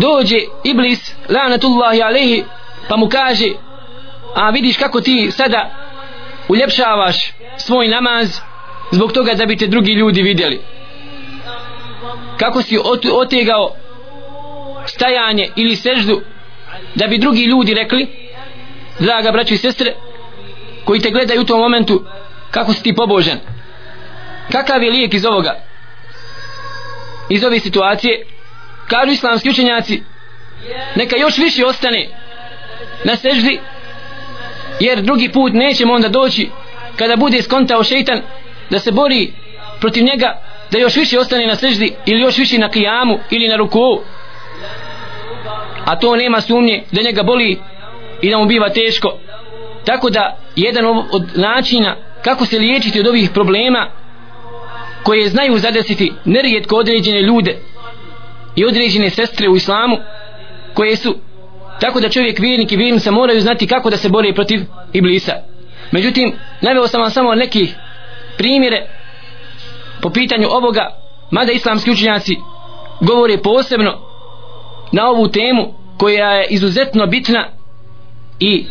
dođe 0.00 0.36
iblis 0.64 1.14
lanatullahi 1.28 2.02
alaihi 2.02 2.44
pa 2.88 2.96
mu 2.96 3.08
kaže 3.08 3.52
a 4.34 4.50
vidiš 4.50 4.76
kako 4.76 5.00
ti 5.00 5.30
sada 5.30 5.70
uljepšavaš 6.48 7.32
svoj 7.56 7.88
namaz 7.88 8.40
zbog 8.90 9.12
toga 9.12 9.34
da 9.34 9.46
bi 9.46 9.56
te 9.56 9.66
drugi 9.66 9.92
ljudi 9.92 10.22
vidjeli? 10.22 10.60
Kako 12.38 12.62
si 12.62 12.78
otegao 13.12 13.74
stajanje 14.86 15.48
ili 15.56 15.76
seždu 15.76 16.20
da 16.94 17.06
bi 17.06 17.18
drugi 17.18 17.44
ljudi 17.44 17.74
rekli 17.74 18.06
draga 18.98 19.32
braćo 19.32 19.54
i 19.54 19.58
sestre 19.58 19.94
koji 20.84 21.00
te 21.00 21.10
gledaju 21.10 21.40
u 21.40 21.44
tom 21.44 21.60
momentu 21.60 22.04
kako 22.50 22.72
si 22.72 22.82
ti 22.82 22.94
pobožan? 22.94 23.38
Kakav 24.52 24.82
je 24.82 24.90
lijek 24.90 25.14
iz 25.14 25.26
ovoga? 25.26 25.60
Iz 27.28 27.44
ove 27.44 27.60
situacije 27.60 28.26
kažu 28.88 29.12
islamski 29.12 29.50
učenjaci 29.50 30.02
neka 30.96 31.16
još 31.16 31.38
više 31.38 31.66
ostane 31.66 32.08
na 33.04 33.16
seždi 33.16 33.60
jer 34.80 35.02
drugi 35.02 35.28
put 35.28 35.52
nećemo 35.52 35.94
onda 35.94 36.08
doći 36.08 36.50
kada 36.96 37.16
bude 37.16 37.42
skontao 37.42 37.84
šeitan 37.84 38.22
da 38.70 38.78
se 38.78 38.92
bori 38.92 39.32
protiv 39.80 40.04
njega 40.04 40.42
da 40.70 40.78
još 40.78 40.96
više 40.96 41.18
ostane 41.18 41.46
na 41.46 41.56
seždi 41.56 41.94
ili 42.06 42.20
još 42.20 42.38
više 42.38 42.58
na 42.58 42.68
kijamu 42.68 43.18
ili 43.30 43.48
na 43.48 43.56
ruku. 43.56 44.00
A 45.84 45.98
to 45.98 46.16
nema 46.16 46.40
sumnje 46.40 46.84
da 46.92 47.02
njega 47.02 47.22
boli 47.22 47.58
i 48.22 48.30
da 48.30 48.38
mu 48.38 48.46
biva 48.46 48.70
teško. 48.70 49.18
Tako 49.84 50.10
da 50.10 50.38
jedan 50.56 50.84
od 50.86 51.30
načina 51.34 51.96
kako 52.24 52.46
se 52.46 52.58
liječiti 52.58 53.00
od 53.00 53.06
ovih 53.06 53.30
problema 53.30 53.90
koje 55.02 55.28
znaju 55.28 55.58
zadesiti 55.58 56.12
nerijetko 56.24 56.76
određene 56.76 57.22
ljude 57.22 57.58
i 58.56 58.64
određene 58.64 59.10
sestre 59.10 59.48
u 59.48 59.56
islamu 59.56 59.96
koje 60.74 60.96
su 60.96 61.14
tako 61.80 62.00
da 62.00 62.08
čovjek 62.08 62.38
vjernik 62.38 62.72
i 62.72 62.76
vjernica 62.76 63.10
moraju 63.10 63.40
znati 63.40 63.66
kako 63.66 63.90
da 63.90 63.96
se 63.96 64.08
bore 64.08 64.34
protiv 64.34 64.60
iblisa. 64.92 65.32
Međutim 65.90 66.32
naveo 66.60 66.88
sam 66.88 67.00
vam 67.00 67.10
samo 67.10 67.34
neki 67.34 67.68
primjere 68.38 68.86
po 70.02 70.10
pitanju 70.10 70.48
ovoga 70.50 70.90
mada 71.30 71.52
islamski 71.52 71.90
učenjaci 71.90 72.36
govore 73.00 73.38
posebno 73.38 73.98
na 74.92 75.08
ovu 75.08 75.28
temu 75.28 75.74
koja 75.98 76.30
je 76.30 76.46
izuzetno 76.50 77.06
bitna 77.06 77.48
i 78.40 78.66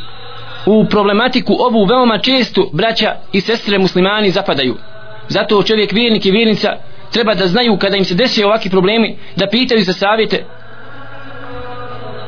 u 0.65 0.86
problematiku 0.89 1.54
ovu 1.60 1.86
veoma 1.86 2.17
često 2.17 2.69
braća 2.74 3.15
i 3.32 3.41
sestre 3.41 3.80
muslimani 3.80 4.32
zapadaju. 4.32 4.76
Zato 5.28 5.63
čovjek 5.63 5.91
vjernik 5.91 6.26
i 6.26 6.32
vjernica 6.32 6.69
treba 7.15 7.34
da 7.36 7.47
znaju 7.47 7.78
kada 7.78 7.97
im 7.97 8.06
se 8.06 8.15
desi 8.15 8.43
ovakvi 8.43 8.69
problemi 8.71 9.17
da 9.36 9.47
pitaju 9.49 9.84
za 9.84 9.93
savjete. 9.93 10.45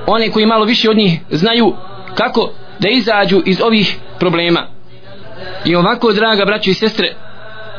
One 0.07 0.31
koji 0.31 0.45
malo 0.45 0.65
više 0.65 0.89
od 0.89 0.97
njih 0.97 1.19
znaju 1.29 1.75
kako 2.15 2.51
da 2.79 2.89
izađu 2.89 3.41
iz 3.45 3.61
ovih 3.61 3.97
problema. 4.19 4.67
I 5.65 5.75
ovako 5.75 6.13
draga 6.13 6.45
braćo 6.45 6.69
i 6.69 6.73
sestre 6.73 7.15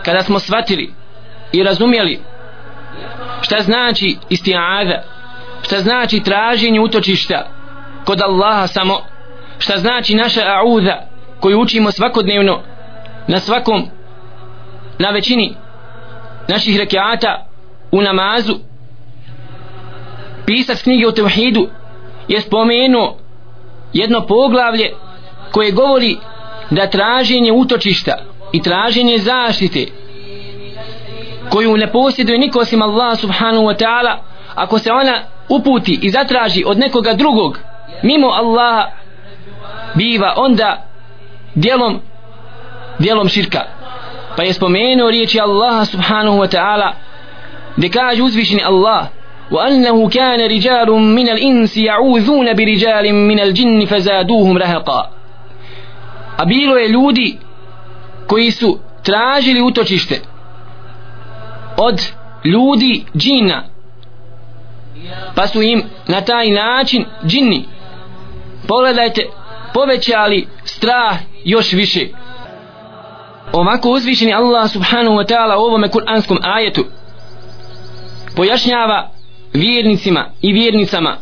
kada 0.04 0.22
smo 0.22 0.38
shvatili 0.38 0.92
i 1.52 1.62
razumjeli 1.62 2.20
šta 3.40 3.62
znači 3.62 4.16
istiada 4.28 5.02
šta 5.62 5.80
znači 5.80 6.20
traženje 6.20 6.80
utočišta 6.80 7.48
kod 8.04 8.20
Allaha 8.20 8.66
samo 8.66 9.00
šta 9.58 9.78
znači 9.78 10.14
naša 10.14 10.40
auza 10.64 10.96
koju 11.40 11.60
učimo 11.60 11.90
svakodnevno 11.90 12.62
na 13.28 13.40
svakom 13.40 13.88
na 14.98 15.10
većini 15.10 15.54
naših 16.48 16.78
rekiata 16.78 17.46
u 17.92 18.02
namazu 18.02 18.58
pisac 20.46 20.82
knjige 20.82 21.06
o 21.06 21.12
tevhidu 21.12 21.68
je 22.28 22.40
spomenuo 22.40 23.16
jedno 23.92 24.26
poglavlje 24.26 24.92
koje 25.52 25.72
govori 25.72 26.16
da 26.70 26.86
traženje 26.86 27.52
utočišta 27.52 28.18
i 28.52 28.62
traženje 28.62 29.18
zaštite 29.18 29.86
koju 31.50 31.76
ne 31.76 31.92
posjeduje 31.92 32.38
niko 32.38 32.58
osim 32.58 32.82
Allah 32.82 33.18
subhanahu 33.18 33.64
wa 33.64 33.84
ta'ala 33.84 34.16
ako 34.54 34.78
se 34.78 34.92
ona 34.92 35.22
uputi 35.48 35.98
i 36.02 36.10
zatraži 36.10 36.64
od 36.66 36.78
nekoga 36.78 37.14
drugog 37.14 37.58
mimo 38.02 38.26
Allaha 38.28 38.90
biva 39.94 40.34
onda 40.36 40.86
djelom 41.54 42.00
djelom 42.98 43.28
širka 43.28 43.77
pa 44.37 44.43
je 44.43 44.53
spomenuo 44.53 45.11
riječi 45.11 45.39
Allaha 45.39 45.85
subhanahu 45.85 46.37
wa 46.37 46.47
ta'ala 46.47 46.93
gdje 47.77 47.89
kaže 47.89 48.23
uzvišeni 48.23 48.63
Allah 48.63 49.07
وأنه 49.51 50.09
كان 50.09 50.41
رجال 50.49 50.89
من 50.91 51.29
الإنس 51.29 51.77
يعوذون 51.77 52.53
برجال 52.53 53.13
من 53.13 53.39
الجن 53.39 53.85
فزادوهم 53.85 54.57
رهقا 54.57 55.09
a 56.37 56.45
bilo 56.45 56.77
je 56.77 56.87
ljudi 56.87 57.37
koji 58.27 58.51
su 58.51 58.79
tražili 59.03 59.61
utočište 59.61 60.21
od 61.77 62.01
ljudi 62.45 63.05
džina 63.17 63.63
pa 65.35 65.47
su 65.47 65.61
im 65.61 65.83
na 66.07 66.21
taj 66.21 66.49
način 66.49 67.05
džini 67.25 67.65
pogledajte 68.67 69.21
povećali 69.73 70.47
strah 70.63 71.17
još 71.45 71.73
više 71.73 72.07
ovako 73.52 73.90
uzvišeni 73.90 74.34
Allah 74.34 74.70
subhanahu 74.70 75.16
wa 75.16 75.26
ta'ala 75.26 75.56
u 75.56 75.60
ovome 75.60 75.88
kuranskom 75.88 76.38
ajetu 76.42 76.84
pojašnjava 78.36 79.10
vjernicima 79.52 80.26
i 80.42 80.52
vjernicama 80.52 81.16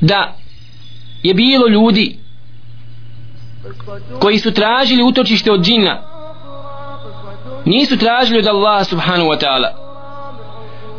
da 0.00 0.34
je 1.22 1.34
bilo 1.34 1.68
ljudi 1.68 2.18
koji 4.20 4.38
su 4.38 4.52
tražili 4.52 5.02
utočište 5.02 5.52
od 5.52 5.60
džina. 5.60 6.02
Nisu 7.64 7.98
tražili 7.98 8.38
od 8.38 8.46
Allaha 8.46 8.84
subhanahu 8.84 9.28
wa 9.28 9.44
ta'ala. 9.44 9.68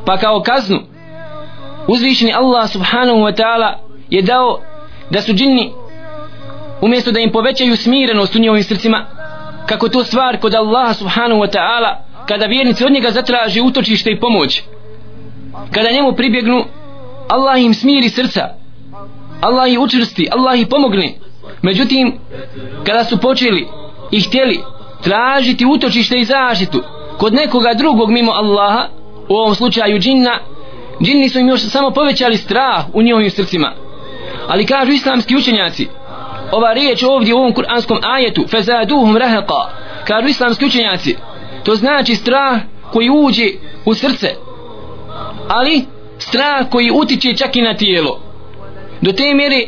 Pa 0.06 0.17
kao 0.17 0.41
kaznu 0.41 0.80
uzvišeni 1.88 2.34
Allah 2.34 2.69
subhanahu 2.69 3.19
wa 3.19 3.36
ta'ala 3.36 3.73
je 4.10 4.21
dao 4.21 4.60
da 5.10 5.21
su 5.21 5.34
džini 5.34 5.71
umjesto 6.82 7.12
da 7.12 7.19
im 7.19 7.32
povećaju 7.32 7.78
smirenost 7.78 8.36
u 8.36 8.39
njihovim 8.39 8.63
srcima 8.63 9.06
kako 9.67 9.89
to 9.89 10.03
stvar 10.03 10.39
kod 10.39 10.53
Allaha 10.53 10.93
subhanahu 10.93 11.41
wa 11.41 11.51
ta'ala 11.51 11.95
kada 12.27 12.45
vjernici 12.45 12.86
od 12.86 12.91
njega 12.91 13.12
zatraži 13.12 13.62
utočište 13.62 14.12
i 14.12 14.19
pomoć. 14.19 14.62
Kada 15.71 15.91
njemu 15.91 16.13
pribjegnu 16.13 16.65
Allah 17.27 17.62
im 17.62 17.73
smiri 17.73 18.10
srca. 18.10 18.49
Allah 19.41 19.71
ih 19.71 19.80
učvrsti 19.80 20.27
Allah 20.32 20.60
ih 20.60 20.67
pomogne. 20.67 21.13
Međutim 21.62 22.19
kada 22.84 23.03
su 23.03 23.17
počeli 23.17 23.67
i 24.12 24.21
htjeli 24.21 24.60
tražiti 25.03 25.65
utočište 25.65 26.19
i 26.19 26.25
zaštitu 26.25 26.84
kod 27.17 27.34
nekoga 27.34 27.73
drugog 27.73 28.12
mimo 28.12 28.32
Allaha 28.32 28.88
u 29.30 29.34
ovom 29.34 29.56
slučaju 29.56 29.99
džinna 29.99 30.39
džinni 31.03 31.30
su 31.30 31.39
im 31.39 31.47
još 31.47 31.62
samo 31.62 31.91
povećali 31.91 32.38
strah 32.38 32.86
u 32.93 33.01
njihovim 33.01 33.30
srcima. 33.30 33.73
Ali 34.47 34.65
kažu 34.65 34.91
islamski 34.91 35.36
učenjaci 35.36 35.88
ova 36.51 36.73
riječ 36.73 37.03
ovdje 37.03 37.33
u 37.33 37.38
ovom 37.38 37.53
kuranskom 37.53 37.97
ajetu 38.03 38.45
fezaduhum 38.47 39.17
rahaqa 39.17 39.65
kažu 40.05 40.27
islamski 40.27 40.65
učenjaci 40.65 41.15
to 41.63 41.75
znači 41.75 42.15
strah 42.15 42.60
koji 42.91 43.10
uđe 43.10 43.45
u 43.86 43.93
srce 43.93 44.36
ali 45.47 45.86
strah 46.17 46.69
koji 46.69 46.91
utiče 46.91 47.33
čak 47.33 47.55
i 47.55 47.62
na 47.62 47.73
tijelo. 47.73 48.19
Do 49.01 49.12
te 49.12 49.33
mjere 49.33 49.67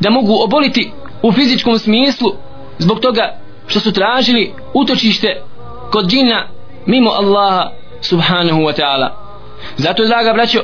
da 0.00 0.10
mogu 0.10 0.42
oboliti 0.44 0.92
u 1.22 1.32
fizičkom 1.32 1.78
smislu 1.78 2.32
zbog 2.78 3.00
toga 3.00 3.38
što 3.66 3.80
su 3.80 3.92
tražili 3.92 4.52
utočište 4.74 5.42
kod 5.90 6.06
džina 6.06 6.48
mimo 6.86 7.10
Allaha 7.10 7.70
subhanahu 8.00 8.60
wa 8.60 8.80
ta'ala. 8.80 9.08
Zato 9.76 10.04
draga 10.04 10.32
braćo 10.32 10.60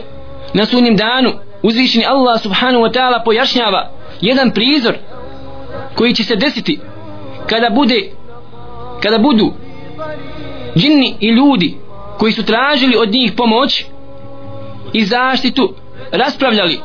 na 0.54 0.66
sunnim 0.66 0.96
danu 0.96 1.32
uzvišeni 1.62 2.06
Allah 2.06 2.40
subhanahu 2.42 2.84
wa 2.84 2.92
ta'ala 2.92 3.24
pojašnjava 3.24 3.90
jedan 4.20 4.50
prizor 4.50 4.94
koji 5.95 6.13
će 6.13 6.23
se 6.23 6.35
desiti 6.35 6.79
kada 7.47 7.69
bude 7.69 8.11
kada 9.03 9.17
budu 9.17 9.53
džinni 10.75 11.15
i 11.19 11.27
ljudi 11.27 11.77
koji 12.17 12.33
su 12.33 12.45
tražili 12.45 12.97
od 12.97 13.11
njih 13.11 13.33
pomoć 13.37 13.85
i 14.93 15.05
zaštitu 15.05 15.73
raspravljali 16.11 16.79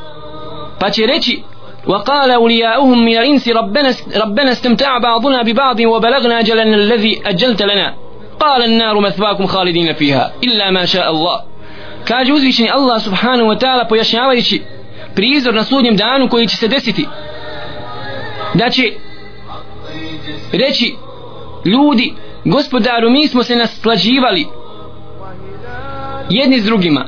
pa 0.81 0.90
će 0.90 1.07
reći 1.07 1.42
وقال 1.87 2.31
أولياؤهم 2.31 2.98
من 3.05 3.16
الإنس 3.16 3.48
ربنا, 3.48 3.94
ربنا 4.16 4.53
استمتع 4.53 4.98
بعضنا 4.98 5.42
ببعض 5.42 5.81
وبلغنا 5.81 6.40
أجلنا 6.40 6.76
الذي 6.76 7.22
أجلت 7.26 7.62
لنا 7.62 7.94
قال 8.40 8.62
النار 8.62 9.00
مثواكم 9.00 9.46
خالدين 9.46 9.92
فيها 9.92 10.33
إلا 10.44 10.70
ما 10.70 10.85
شاء 10.85 11.11
الله 11.11 11.40
kaže 12.05 12.33
uzvišeni 12.33 12.70
Allah 12.70 13.00
subhanahu 13.00 13.48
wa 13.48 13.59
ta'ala 13.59 13.88
pojašnjavajući 13.88 14.62
prizor 15.14 15.55
na 15.55 15.64
sudnjem 15.64 15.96
danu 15.96 16.29
koji 16.29 16.46
će 16.46 16.57
se 16.57 16.68
desiti 16.68 17.07
da 18.56 18.70
će 18.70 18.84
reći 20.52 20.96
ljudi 21.65 22.13
gospodaru 22.46 23.10
mi 23.10 23.28
smo 23.28 23.44
se 23.44 23.56
naslađivali 23.56 24.48
jedni 26.30 26.60
s 26.60 26.65
drugima. 26.65 27.06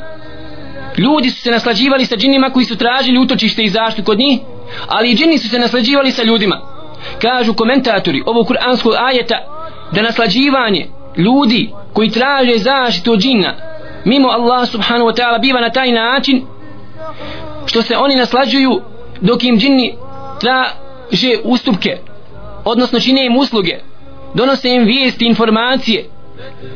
Ljudi 0.97 1.29
su 1.29 1.41
se 1.41 1.51
naslađivali 1.51 2.05
sa 2.05 2.15
džinima 2.15 2.49
koji 2.49 2.65
su 2.65 2.75
tražili 2.75 3.19
utočište 3.19 3.63
i 3.63 3.69
zaštitu 3.69 4.05
kod 4.05 4.17
njih 4.17 4.39
ali 4.87 5.11
i 5.11 5.15
džini 5.15 5.37
su 5.37 5.49
se 5.49 5.59
naslađivali 5.59 6.11
sa 6.11 6.23
ljudima. 6.23 6.61
Kažu 7.21 7.53
komentatori 7.53 8.23
ovog 8.25 8.47
kuranskog 8.47 8.93
ajeta 8.97 9.35
da 9.91 10.01
naslađivanje 10.01 10.87
ljudi 11.17 11.71
koji 11.93 12.09
traže 12.09 12.57
zaštitu 12.57 13.11
od 13.11 13.19
džina 13.19 13.53
mimo 14.05 14.29
Allah 14.29 14.69
subhanahu 14.69 15.09
wa 15.09 15.15
ta'ala 15.15 15.41
biva 15.41 15.61
na 15.61 15.69
taj 15.69 15.91
način 15.91 16.45
što 17.65 17.81
se 17.81 17.97
oni 17.97 18.15
naslađuju 18.15 18.81
dok 19.21 19.43
im 19.43 19.59
džini 19.59 19.95
že 21.11 21.37
ustupke 21.43 21.97
odnosno 22.65 22.99
čine 22.99 23.25
im 23.25 23.37
usluge 23.37 23.79
donose 24.33 24.69
im 24.69 24.83
vijesti, 24.83 25.25
informacije 25.25 26.05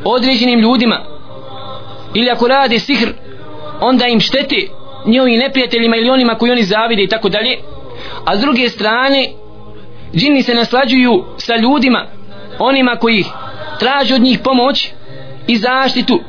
određenim 0.03 0.59
ljudima. 0.59 1.05
Ili 2.13 2.29
ako 2.29 2.47
rade 2.47 2.79
sihr 2.79 3.09
onda 3.81 4.07
im 4.07 4.19
štete 4.19 4.55
njihovim 5.05 5.39
neprijateljima 5.39 5.95
ili 5.95 6.09
onima 6.09 6.35
koji 6.35 6.51
oni 6.51 6.63
zavide 6.63 7.03
i 7.03 7.07
tako 7.07 7.29
dalje. 7.29 7.57
A 8.25 8.37
s 8.37 8.39
druge 8.39 8.69
strane 8.69 9.29
džini 10.15 10.43
se 10.43 10.53
naslađuju 10.53 11.23
sa 11.37 11.55
ljudima 11.55 12.05
onima 12.59 12.95
koji 12.95 13.25
traže 13.79 14.15
od 14.15 14.21
njih 14.21 14.39
pomoć 14.39 14.91
i 15.47 15.57
zaštitu. 15.57 16.19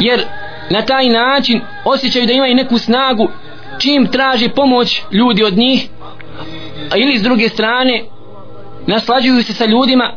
Jer 0.00 0.24
na 0.70 0.82
taj 0.82 1.08
način 1.08 1.60
osjećaju 1.84 2.26
da 2.26 2.32
imaju 2.32 2.54
neku 2.54 2.78
snagu 2.78 3.28
čim 3.78 4.06
traže 4.06 4.48
pomoć 4.48 5.02
ljudi 5.12 5.44
od 5.44 5.56
njih 5.56 5.88
a 6.90 6.96
ili 6.96 7.18
s 7.18 7.22
druge 7.22 7.48
strane 7.48 8.04
naslađuju 8.86 9.42
se 9.42 9.52
sa 9.52 9.64
ljudima 9.64 10.12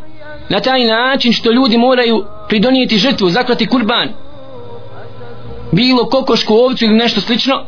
na 0.50 0.60
taj 0.60 0.84
način 0.86 1.34
što 1.34 1.52
ljudi 1.52 1.78
moraju 1.78 2.26
pridonijeti 2.48 2.98
žrtvu, 2.98 3.30
zaklati 3.30 3.68
kurban. 3.68 4.10
Bilo 5.72 6.06
kokošku 6.06 6.54
ovcu 6.54 6.86
ili 6.86 6.94
nešto 6.94 7.22
slično. 7.22 7.64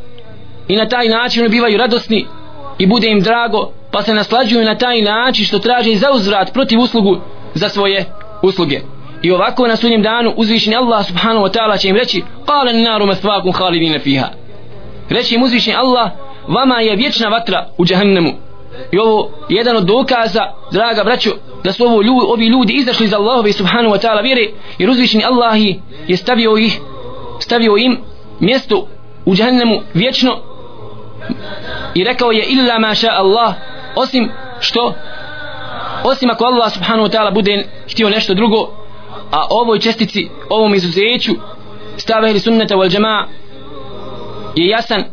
I 0.68 0.76
na 0.76 0.90
taj 0.90 1.08
način 1.08 1.50
bivaju 1.50 1.78
radosni 1.78 2.26
i 2.78 2.88
bude 2.88 3.08
im 3.08 3.22
drago 3.22 3.72
pa 3.92 4.02
se 4.02 4.14
naslađuju 4.14 4.66
na 4.66 4.78
taj 4.78 5.02
način 5.02 5.46
što 5.46 5.60
traže 5.60 5.96
za 5.96 6.12
uzvrat 6.12 6.54
protiv 6.54 6.80
uslugu 6.80 7.18
za 7.54 7.70
svoje 7.70 8.06
usluge. 8.42 8.80
I 9.22 9.32
ovako 9.32 9.68
na 9.68 9.76
sudnjem 9.76 10.02
danu 10.02 10.34
uzvišeni 10.38 10.76
Allah 10.76 11.06
subhanahu 11.08 11.46
wa 11.46 11.52
ta'ala 11.54 11.78
će 11.78 11.90
im 11.90 11.96
reći 11.96 12.24
qala 12.46 12.84
naru 12.84 13.06
masvakum 13.06 13.54
khalidina 13.54 14.00
fiha. 14.00 14.28
Reći 15.10 15.36
im 15.36 15.44
uzvišeni 15.44 15.76
Allah 15.76 16.12
vama 16.48 16.80
je 16.80 16.96
vječna 16.96 17.28
vatra 17.28 17.68
u 17.78 17.86
džahannemu 17.86 18.32
i 18.92 18.98
ovo 18.98 19.32
jedan 19.50 19.76
od 19.76 19.84
dokaza 19.84 20.42
draga 20.72 21.04
braćo 21.04 21.30
da 21.64 21.72
su 21.72 21.86
ovo 21.86 22.02
ljudi, 22.02 22.26
ovi 22.28 22.48
ljudi 22.48 22.74
izašli 22.74 23.06
iz 23.06 23.14
Allahove 23.14 23.54
subhanahu 23.54 23.96
wa 23.96 24.08
ta'ala 24.08 24.24
vjere 24.24 24.52
jer 24.78 24.90
uzvišeni 24.90 25.24
Allah 25.26 25.56
je 26.08 26.18
stavio 26.18 26.58
ih 26.58 26.80
stavio 27.40 27.78
im 27.78 27.98
mjesto 28.40 28.88
u 29.26 29.36
džahannemu 29.36 29.82
vječno 29.94 30.38
i 31.96 32.04
rekao 32.04 32.32
je 32.32 32.46
illa 32.46 32.80
ma 32.80 32.96
sha 32.96 33.08
Allah 33.12 33.54
osim 33.96 34.32
što 34.60 34.94
osim 36.04 36.30
ako 36.30 36.46
Allah 36.46 36.74
subhanahu 36.74 37.08
wa 37.08 37.18
ta'ala 37.18 37.34
bude 37.34 37.66
htio 37.92 38.10
nešto 38.10 38.34
drugo 38.34 38.70
a 39.32 39.46
ovoj 39.50 39.80
čestici 39.80 40.30
ovom 40.50 40.74
izuzeću 40.74 41.32
stave 41.98 42.30
ili 42.30 42.40
sunneta 42.40 42.76
wal 42.76 42.90
džema 42.90 43.28
je 44.56 44.68
jasan 44.68 45.04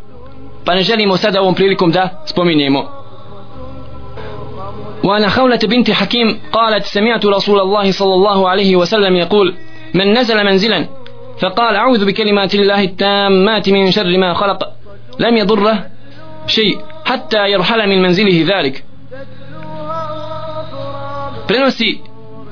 pa 0.65 0.75
ne 0.75 0.83
želimo 0.83 1.17
sada 1.17 1.41
ovom 1.41 1.55
prilikom 1.55 1.91
da 1.91 2.23
spominjemo. 2.27 2.98
وأنا 5.09 5.29
خولة 5.29 5.59
بنت 5.65 5.91
حكيم 5.91 6.41
قالت 6.53 6.85
سمعت 6.85 7.27
رسول 7.27 7.61
الله 7.61 7.91
صلى 7.91 8.15
الله 8.15 8.49
عليه 8.49 8.77
وسلم 8.77 9.17
يقول 9.17 9.55
من 9.95 10.19
نزل 10.19 10.45
منزلا 10.45 10.89
فقال 11.41 11.77
أعوذ 11.77 12.07
بكلمات 12.07 12.55
الله 12.55 12.85
التامات 12.85 13.69
من 13.69 13.91
شر 13.91 14.19
ما 14.19 14.35
خلق 14.35 14.69
لم 15.19 15.37
يضره 15.37 15.87
شيء 16.47 16.79
حتى 17.05 17.51
يرحل 17.51 17.89
من 17.89 18.03
منزله 18.03 18.47
ذلك 18.49 18.85
prenosi 21.49 22.01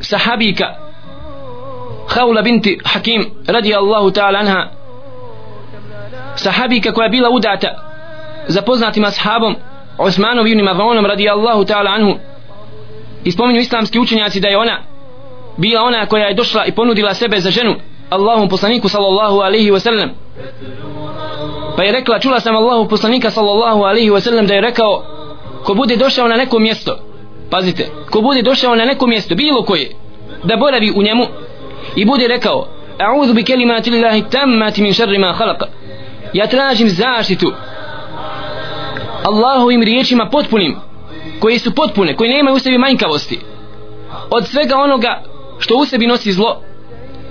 sahabika 0.00 0.76
Haula 2.06 2.42
binti 2.42 2.78
Hakim 2.84 3.30
radijallahu 3.46 4.10
ta'ala 4.10 4.38
anha 4.38 4.70
sahabika 6.34 6.92
koja 6.92 7.04
je 7.06 7.10
bila 7.10 7.30
udata 7.30 7.70
za 8.48 8.62
poznatim 8.62 9.04
ashabom 9.04 9.56
Osmanom 9.98 10.46
ibn 10.46 10.64
Mavaonom 10.64 11.06
radijallahu 11.06 11.64
ta'ala 11.64 11.90
anhu 11.90 12.18
i 13.26 13.30
spominju 13.32 13.60
islamski 13.60 13.98
učenjaci 13.98 14.40
da 14.40 14.48
je 14.48 14.58
ona 14.58 14.78
bila 15.56 15.82
ona 15.82 16.06
koja 16.06 16.26
je 16.26 16.34
došla 16.34 16.64
i 16.66 16.72
ponudila 16.72 17.14
sebe 17.14 17.40
za 17.40 17.50
ženu 17.50 17.74
Allahom 18.10 18.48
poslaniku 18.48 18.88
sallallahu 18.88 19.40
alaihi 19.40 19.70
wasallam 19.70 20.08
pa 21.76 21.82
je 21.82 21.92
rekla 21.92 22.18
čula 22.18 22.40
sam 22.40 22.56
Allahu 22.56 22.88
poslanika 22.88 23.30
sallallahu 23.30 23.82
alaihi 23.82 24.10
wasallam 24.10 24.46
da 24.46 24.54
je 24.54 24.60
rekao 24.60 25.04
ko 25.64 25.74
bude 25.74 25.96
došao 25.96 26.28
na 26.28 26.36
neko 26.36 26.58
mjesto 26.58 26.98
pazite 27.50 27.88
ko 28.10 28.20
bude 28.20 28.42
došao 28.42 28.76
na 28.76 28.84
neko 28.84 29.06
mjesto 29.06 29.34
bilo 29.34 29.62
koje 29.62 29.90
da 30.44 30.56
boravi 30.56 30.92
u 30.96 31.02
njemu 31.02 31.26
i 31.96 32.04
bude 32.04 32.28
rekao 32.28 32.66
a'udhu 32.98 33.34
bi 33.34 33.44
kelimati 33.44 33.90
lillahi 33.90 34.24
tammati 34.30 34.82
min 34.82 34.92
šarri 34.92 35.18
ma 35.18 35.32
halaka 35.32 35.66
ja 36.32 36.46
tražim 36.46 36.88
zaštitu 36.88 37.52
Allahovim 39.24 39.82
riječima 39.82 40.28
potpunim 40.30 40.76
koji 41.40 41.58
su 41.58 41.74
potpune, 41.74 42.16
koji 42.16 42.30
nemaju 42.30 42.56
u 42.56 42.58
sebi 42.58 42.78
manjkavosti. 42.78 43.38
Od 44.30 44.46
svega 44.46 44.76
onoga 44.76 45.22
što 45.58 45.76
u 45.76 45.84
sebi 45.84 46.06
nosi 46.06 46.32
zlo 46.32 46.60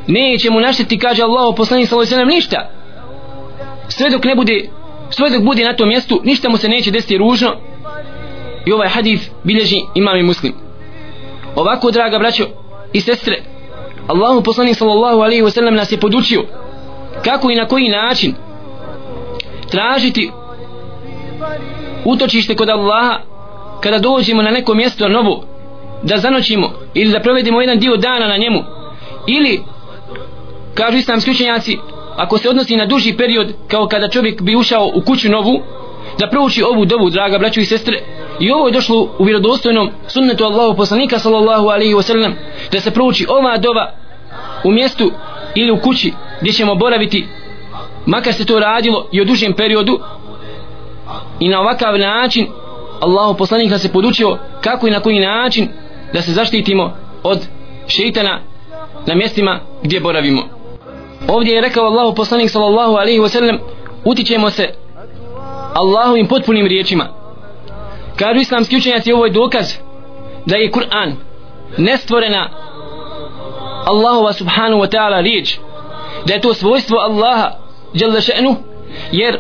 neće 0.08 0.49
mu 0.49 0.60
našteti 0.60 0.99
kaže 0.99 1.23
Allah 1.23 1.53
poslanik 1.58 1.88
sallallahu 1.89 2.13
alejhi 2.13 2.29
ve 2.29 2.36
ništa. 2.36 2.69
Sve 3.88 4.10
dok 4.10 4.23
ne 4.23 4.36
bude 4.36 4.69
sve 5.10 5.29
dok 5.29 5.43
bude 5.43 5.63
na 5.63 5.75
tom 5.75 5.88
mjestu 5.88 6.21
ništa 6.23 6.49
mu 6.49 6.58
se 6.58 6.69
neće 6.69 6.91
desiti 6.91 7.17
ružno. 7.17 7.55
I 8.65 8.71
ovaj 8.71 8.89
hadis 8.89 9.29
bilježi 9.43 9.81
imam 9.95 10.17
i 10.17 10.23
muslim. 10.23 10.53
Ovako 11.55 11.91
draga 11.91 12.19
braćo 12.19 12.45
i 12.93 13.01
sestre 13.01 13.43
Allahu 14.08 14.43
poslanik 14.43 14.75
sallallahu 14.75 15.21
alejhi 15.21 15.41
ve 15.41 15.51
sellem 15.51 15.75
nas 15.75 15.91
je 15.91 15.99
podučio 15.99 16.45
kako 17.23 17.51
i 17.51 17.55
na 17.55 17.67
koji 17.67 17.89
način 17.89 18.36
tražiti 19.71 20.31
utočište 22.05 22.55
kod 22.55 22.69
Allaha 22.69 23.19
kada 23.86 24.00
dođemo 24.00 24.41
na 24.41 24.52
neko 24.52 24.74
mjesto 24.74 25.08
novo 25.10 25.43
da 26.04 26.17
zanoćimo 26.17 26.71
ili 26.93 27.12
da 27.12 27.19
provedemo 27.19 27.62
jedan 27.62 27.80
dio 27.80 27.98
dana 27.98 28.28
na 28.28 28.38
njemu 28.38 28.63
ili 29.28 29.62
kažu 30.74 30.98
islamski 30.98 31.32
učenjaci 31.32 31.78
ako 32.15 32.38
se 32.38 32.50
odnosi 32.50 32.76
na 32.76 32.86
duži 32.86 33.17
period 33.17 33.54
kao 33.67 33.88
kada 33.88 34.10
čovjek 34.10 34.41
bi 34.41 34.56
ušao 34.56 34.91
u 34.95 35.02
kuću 35.02 35.30
novu 35.30 35.62
da 36.19 36.30
prouči 36.30 36.63
ovu 36.63 36.86
dobu 36.86 37.10
draga 37.10 37.38
braću 37.38 37.60
i 37.60 37.65
sestre. 37.65 38.00
I 38.39 38.52
ovo 38.52 38.67
je 38.67 38.74
došlo 38.74 39.10
u 39.19 39.24
vjerodostojnom 39.24 39.89
sunnetu 40.08 40.43
Allahu 40.43 40.78
poslanika 40.78 41.19
sallallahu 41.19 41.67
alaihi 41.67 41.93
wasallam 41.93 42.34
da 42.71 42.80
se 42.80 42.91
prouči 42.91 43.26
ova 43.30 43.58
doba 43.58 43.91
u 44.63 44.71
mjestu 44.71 45.12
ili 45.56 45.71
u 45.71 45.78
kući 45.78 46.13
gdje 46.41 46.54
ćemo 46.54 46.76
boraviti 46.76 47.28
makar 48.06 48.34
se 48.34 48.45
to 48.45 48.60
radilo 48.60 49.08
i 49.12 49.21
u 49.21 49.26
dužem 49.26 49.54
periodu. 49.54 50.00
I 51.39 51.50
na 51.50 51.60
ovakav 51.60 51.98
način 52.00 52.48
Allahu 52.99 53.38
poslanik 53.38 53.71
nas 53.71 53.84
je 53.84 53.91
podučio 53.91 54.38
kako 54.62 54.88
i 54.88 54.91
na 54.91 54.99
koji 54.99 55.19
način 55.19 55.67
da 56.13 56.21
se 56.21 56.31
zaštitimo 56.31 56.93
od 57.23 57.39
šeitana 57.88 58.39
na 59.05 59.15
mjestima 59.15 59.60
gdje 59.84 59.99
boravimo. 59.99 60.43
Ovdje 61.27 61.55
je 61.55 61.62
rekao 61.62 61.86
Allahu 61.86 62.15
poslanik 62.15 62.49
sallallahu 62.49 62.95
alaihi 62.95 63.19
wa 63.19 63.29
sallam 63.29 63.58
utičemo 64.05 64.49
se 64.49 64.69
Allahovim 65.73 66.27
potpunim 66.27 66.67
riječima. 66.67 67.08
Kažu 68.15 68.39
islamski 68.39 68.77
učenjaci 68.77 69.13
ovo 69.13 69.25
je 69.25 69.31
dokaz 69.31 69.73
da 70.45 70.55
je 70.55 70.71
Kur'an 70.71 71.15
nestvorena 71.77 72.49
Allahova 73.86 74.34
subhanahu 74.34 74.81
wa 74.81 74.88
ta'ala 74.88 75.21
riječ 75.21 75.58
da 76.25 76.34
je 76.34 76.41
to 76.41 76.53
svojstvo 76.53 76.97
Allaha 76.97 77.51
jalla 77.93 78.21
še'nu 78.21 78.55
jer 79.12 79.39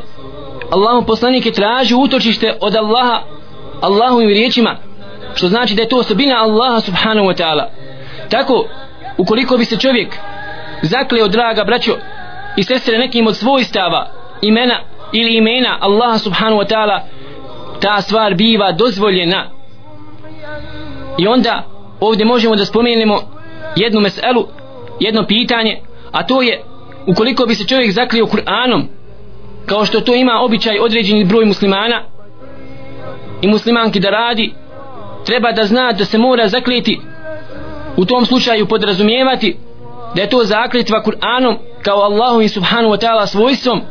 Allahu 0.71 1.05
poslanik 1.05 1.45
je 1.45 1.51
traži 1.51 1.95
utočište 1.95 2.57
od 2.61 2.75
Allaha 2.75 3.21
Allahovim 3.85 4.29
riječima 4.29 4.77
što 5.35 5.47
znači 5.47 5.75
da 5.75 5.81
je 5.81 5.87
to 5.87 5.97
osobina 5.97 6.35
Allaha 6.37 6.81
subhanahu 6.81 7.27
wa 7.27 7.43
ta'ala. 7.43 7.65
Tako 8.29 8.65
ukoliko 9.17 9.57
bi 9.57 9.65
se 9.65 9.77
čovjek 9.77 10.17
zakleo 10.81 11.27
draga 11.27 11.63
braćo 11.63 11.91
i 12.57 12.63
sestre 12.63 12.97
nekim 12.97 13.27
od 13.27 13.37
svojstava 13.37 14.07
imena 14.41 14.79
ili 15.13 15.37
imena 15.37 15.77
Allaha 15.81 16.17
subhanahu 16.17 16.61
wa 16.61 16.67
ta'ala 16.67 16.99
ta 17.81 18.01
stvar 18.01 18.33
biva 18.33 18.71
dozvoljena. 18.71 19.49
I 21.17 21.27
onda 21.27 21.63
ovdje 21.99 22.25
možemo 22.25 22.55
da 22.55 22.65
spomenemo 22.65 23.17
jednu 23.75 24.01
meselu 24.01 24.47
jedno 24.99 25.25
pitanje 25.27 25.81
a 26.11 26.23
to 26.23 26.41
je 26.41 26.63
ukoliko 27.07 27.45
bi 27.45 27.55
se 27.55 27.67
čovjek 27.67 27.91
zaklio 27.91 28.25
Kur'anom 28.25 28.83
kao 29.65 29.85
što 29.85 30.01
to 30.01 30.15
ima 30.15 30.39
običaj 30.41 30.79
određeni 30.79 31.25
broj 31.25 31.45
muslimana 31.45 32.03
i 33.45 33.47
muslimanki 33.47 33.99
da 33.99 34.09
radi 34.09 34.53
treba 35.25 35.51
da 35.51 35.65
zna 35.65 35.91
da 35.91 36.05
se 36.05 36.17
mora 36.17 36.47
zakljeti 36.47 36.99
u 37.97 38.05
tom 38.05 38.25
slučaju 38.25 38.67
podrazumijevati 38.67 39.57
da 40.15 40.21
je 40.21 40.29
to 40.29 40.43
zakljetva 40.43 41.03
Kur'anom 41.03 41.57
kao 41.81 42.01
Allahu 42.01 42.41
i 42.41 42.49
subhanu 42.49 42.89
wa 42.89 42.97
ta'ala 43.05 43.25
svojstvom 43.25 43.81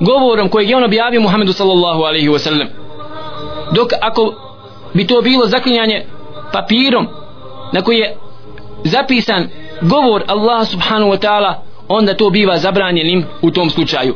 govorom 0.00 0.48
kojeg 0.48 0.70
je 0.70 0.76
on 0.76 0.84
objavio 0.84 1.20
Muhammedu 1.20 1.52
sallallahu 1.52 2.02
alaihi 2.02 2.28
wa 2.28 2.38
sallam. 2.38 2.68
Dok 3.72 3.88
ako 4.00 4.34
bi 4.94 5.06
to 5.06 5.20
bilo 5.20 5.46
zaklinjanje 5.46 6.04
papirom 6.52 7.06
na 7.72 7.82
koji 7.82 7.98
je 7.98 8.16
zapisan 8.84 9.48
govor 9.80 10.22
Allaha 10.26 10.64
subhanahu 10.64 11.12
wa 11.12 11.18
ta'ala 11.18 11.54
onda 11.88 12.14
to 12.14 12.30
biva 12.30 12.58
zabranjenim 12.58 13.24
u 13.42 13.50
tom 13.50 13.70
slučaju. 13.70 14.14